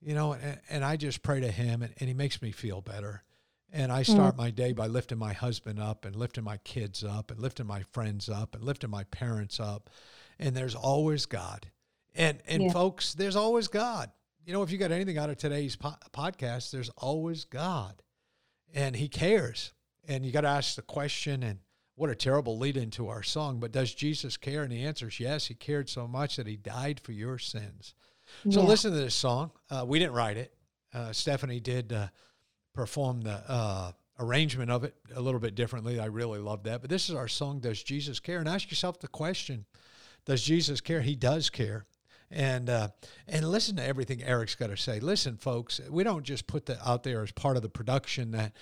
You 0.00 0.14
know, 0.14 0.32
and, 0.32 0.60
and 0.70 0.84
I 0.84 0.96
just 0.96 1.22
pray 1.22 1.40
to 1.40 1.50
Him, 1.50 1.82
and, 1.82 1.92
and 1.98 2.08
He 2.08 2.14
makes 2.14 2.40
me 2.40 2.52
feel 2.52 2.80
better. 2.80 3.24
And 3.72 3.92
I 3.92 4.02
start 4.02 4.34
mm. 4.34 4.38
my 4.38 4.50
day 4.50 4.72
by 4.72 4.86
lifting 4.86 5.18
my 5.18 5.32
husband 5.32 5.78
up 5.78 6.04
and 6.06 6.16
lifting 6.16 6.44
my 6.44 6.56
kids 6.58 7.04
up 7.04 7.30
and 7.30 7.38
lifting 7.38 7.66
my 7.66 7.82
friends 7.92 8.28
up 8.28 8.54
and 8.54 8.64
lifting 8.64 8.88
my 8.88 9.04
parents 9.04 9.60
up. 9.60 9.90
And 10.38 10.56
there's 10.56 10.74
always 10.74 11.26
God. 11.26 11.70
And 12.14 12.38
and 12.46 12.64
yeah. 12.64 12.72
folks, 12.72 13.12
there's 13.12 13.36
always 13.36 13.68
God. 13.68 14.10
You 14.46 14.54
know, 14.54 14.62
if 14.62 14.70
you 14.70 14.78
got 14.78 14.92
anything 14.92 15.18
out 15.18 15.28
of 15.28 15.36
today's 15.36 15.76
po- 15.76 15.96
podcast, 16.12 16.70
there's 16.70 16.88
always 16.96 17.44
God. 17.44 18.02
And 18.72 18.96
he 18.96 19.08
cares. 19.08 19.72
And 20.06 20.24
you 20.24 20.32
got 20.32 20.40
to 20.42 20.48
ask 20.48 20.74
the 20.74 20.82
question 20.82 21.42
and 21.42 21.58
what 21.98 22.10
a 22.10 22.14
terrible 22.14 22.56
lead 22.56 22.76
into 22.76 23.08
our 23.08 23.24
song, 23.24 23.58
but 23.58 23.72
does 23.72 23.92
Jesus 23.92 24.36
care? 24.36 24.62
And 24.62 24.70
the 24.70 24.84
answer 24.84 25.08
is 25.08 25.18
yes. 25.18 25.46
He 25.46 25.54
cared 25.54 25.88
so 25.88 26.06
much 26.06 26.36
that 26.36 26.46
he 26.46 26.56
died 26.56 27.00
for 27.00 27.10
your 27.10 27.38
sins. 27.38 27.94
So 28.48 28.60
yeah. 28.60 28.66
listen 28.66 28.92
to 28.92 28.98
this 28.98 29.16
song. 29.16 29.50
Uh, 29.68 29.84
we 29.86 29.98
didn't 29.98 30.12
write 30.12 30.36
it. 30.36 30.54
Uh, 30.94 31.12
Stephanie 31.12 31.58
did 31.58 31.92
uh, 31.92 32.08
perform 32.72 33.22
the 33.22 33.42
uh, 33.50 33.92
arrangement 34.20 34.70
of 34.70 34.84
it 34.84 34.94
a 35.14 35.20
little 35.20 35.40
bit 35.40 35.56
differently. 35.56 35.98
I 35.98 36.06
really 36.06 36.38
love 36.38 36.62
that. 36.64 36.82
But 36.82 36.90
this 36.90 37.08
is 37.08 37.16
our 37.16 37.26
song, 37.26 37.58
Does 37.58 37.82
Jesus 37.82 38.20
Care? 38.20 38.38
And 38.38 38.48
ask 38.48 38.70
yourself 38.70 39.00
the 39.00 39.08
question 39.08 39.64
Does 40.24 40.42
Jesus 40.42 40.80
care? 40.80 41.00
He 41.00 41.16
does 41.16 41.50
care. 41.50 41.86
And 42.30 42.68
uh, 42.68 42.88
and 43.26 43.48
listen 43.48 43.76
to 43.76 43.84
everything 43.84 44.22
Eric's 44.22 44.54
got 44.54 44.66
to 44.66 44.76
say. 44.76 45.00
Listen, 45.00 45.38
folks, 45.38 45.80
we 45.88 46.04
don't 46.04 46.24
just 46.24 46.46
put 46.46 46.66
that 46.66 46.78
out 46.86 47.02
there 47.02 47.22
as 47.22 47.32
part 47.32 47.56
of 47.56 47.62
the 47.62 47.70
production 47.70 48.32
that 48.32 48.52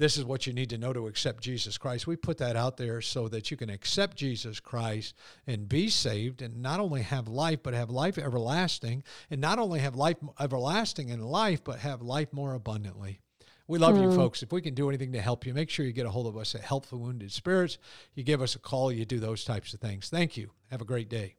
this 0.00 0.16
is 0.16 0.24
what 0.24 0.46
you 0.46 0.54
need 0.54 0.70
to 0.70 0.78
know 0.78 0.94
to 0.94 1.06
accept 1.06 1.42
Jesus 1.42 1.76
Christ. 1.76 2.06
We 2.06 2.16
put 2.16 2.38
that 2.38 2.56
out 2.56 2.78
there 2.78 3.02
so 3.02 3.28
that 3.28 3.50
you 3.50 3.56
can 3.58 3.68
accept 3.68 4.16
Jesus 4.16 4.58
Christ 4.58 5.14
and 5.46 5.68
be 5.68 5.90
saved 5.90 6.40
and 6.40 6.62
not 6.62 6.80
only 6.80 7.02
have 7.02 7.28
life, 7.28 7.62
but 7.62 7.74
have 7.74 7.90
life 7.90 8.16
everlasting. 8.16 9.04
And 9.30 9.42
not 9.42 9.58
only 9.58 9.80
have 9.80 9.94
life 9.94 10.16
everlasting 10.40 11.10
in 11.10 11.20
life, 11.20 11.62
but 11.62 11.80
have 11.80 12.00
life 12.00 12.32
more 12.32 12.54
abundantly. 12.54 13.20
We 13.68 13.78
love 13.78 13.94
mm. 13.94 14.02
you, 14.02 14.08
hmm. 14.08 14.16
folks. 14.16 14.42
If 14.42 14.52
we 14.52 14.62
can 14.62 14.74
do 14.74 14.88
anything 14.88 15.12
to 15.12 15.20
help 15.20 15.44
you, 15.44 15.52
make 15.52 15.68
sure 15.68 15.84
you 15.84 15.92
get 15.92 16.06
a 16.06 16.10
hold 16.10 16.26
of 16.26 16.36
us 16.36 16.54
at 16.54 16.62
Help 16.62 16.86
the 16.86 16.96
Wounded 16.96 17.30
Spirits. 17.30 17.76
You 18.14 18.24
give 18.24 18.40
us 18.40 18.54
a 18.54 18.58
call, 18.58 18.90
you 18.90 19.04
do 19.04 19.20
those 19.20 19.44
types 19.44 19.74
of 19.74 19.80
things. 19.80 20.08
Thank 20.08 20.36
you. 20.36 20.50
Have 20.70 20.80
a 20.80 20.86
great 20.86 21.10
day. 21.10 21.36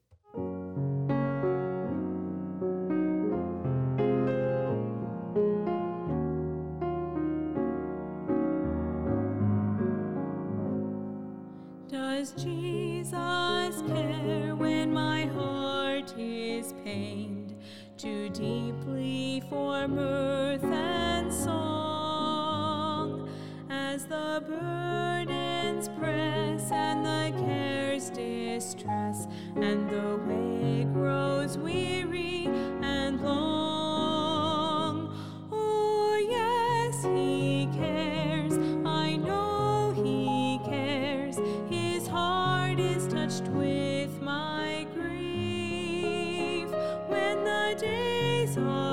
And 19.84 21.34
song? 21.34 23.28
as 23.70 24.06
the 24.06 24.44
burdens 24.48 25.89
press 26.00 26.72
and 26.72 27.04
the 27.06 27.34
cares 27.44 28.10
distress, 28.12 29.28
and 29.56 29.89
the 29.89 30.17
way 30.28 30.84
grows 30.94 31.58
weary 31.58 32.46
and 32.84 33.22
long. 33.22 35.13
Oh, 35.52 36.15
yes, 36.30 37.04
He 37.04 37.67
cares. 37.74 38.54
I 38.86 39.15
know 39.17 39.94
He 39.96 40.60
cares. 40.70 41.38
His 41.70 42.08
heart 42.08 42.80
is 42.80 43.08
touched 43.08 43.48
with 43.50 44.22
my 44.22 44.86
grief 44.94 46.70
when 47.10 47.44
the 47.44 47.76
days 47.80 48.58
are 48.58 48.90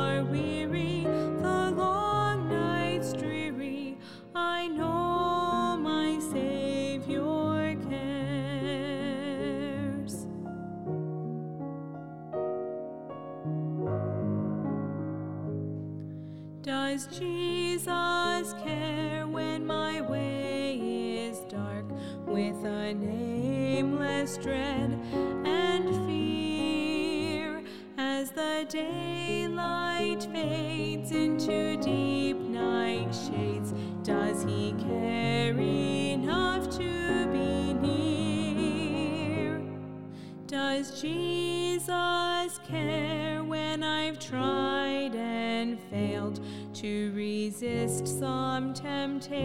Jesus 40.90 42.61
care 42.66 43.42
when 43.44 43.83
I've 43.83 44.18
tried 44.18 45.14
and 45.14 45.79
failed? 45.90 46.40
to 46.79 47.12
resist 47.12 48.07
some 48.07 48.72
temptation 48.72 49.42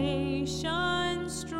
strong. 1.28 1.58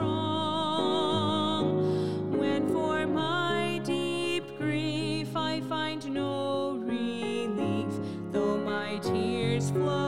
When 2.38 2.68
for 2.68 3.09
my 3.09 3.81
deep 3.83 4.57
grief 4.57 5.35
I 5.35 5.61
find 5.62 6.09
no 6.14 6.75
relief, 6.75 7.88
though 8.31 8.59
my 8.59 8.99
tears 8.99 9.70
flow 9.70 10.04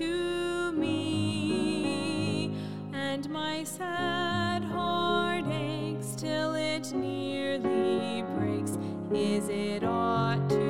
to 0.00 0.72
me? 0.72 2.54
And 2.94 3.28
my 3.28 3.64
sad 3.64 4.64
heart 4.64 5.44
aches 5.50 6.14
till 6.16 6.54
it 6.54 6.90
nearly 6.94 8.22
breaks. 8.34 8.78
Is 9.12 9.48
it 9.50 9.84
aught 9.84 10.48
to 10.48 10.69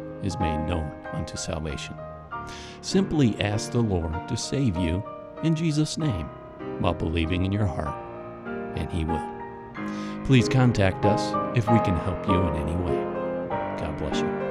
is 0.23 0.39
made 0.39 0.67
known 0.67 0.91
unto 1.13 1.37
salvation. 1.37 1.95
Simply 2.81 3.39
ask 3.41 3.71
the 3.71 3.81
Lord 3.81 4.27
to 4.27 4.37
save 4.37 4.77
you 4.77 5.03
in 5.43 5.55
Jesus' 5.55 5.97
name 5.97 6.27
while 6.79 6.93
believing 6.93 7.45
in 7.45 7.51
your 7.51 7.65
heart, 7.65 7.95
and 8.75 8.91
He 8.91 9.05
will. 9.05 9.21
Please 10.25 10.47
contact 10.47 11.05
us 11.05 11.33
if 11.57 11.69
we 11.69 11.79
can 11.79 11.95
help 11.97 12.27
you 12.27 12.33
in 12.33 12.55
any 12.55 12.75
way. 12.75 12.95
God 13.77 13.97
bless 13.97 14.19
you. 14.19 14.41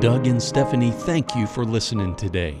Doug 0.00 0.26
and 0.26 0.42
Stephanie, 0.42 0.90
thank 0.90 1.36
you 1.36 1.46
for 1.46 1.64
listening 1.64 2.16
today. 2.16 2.60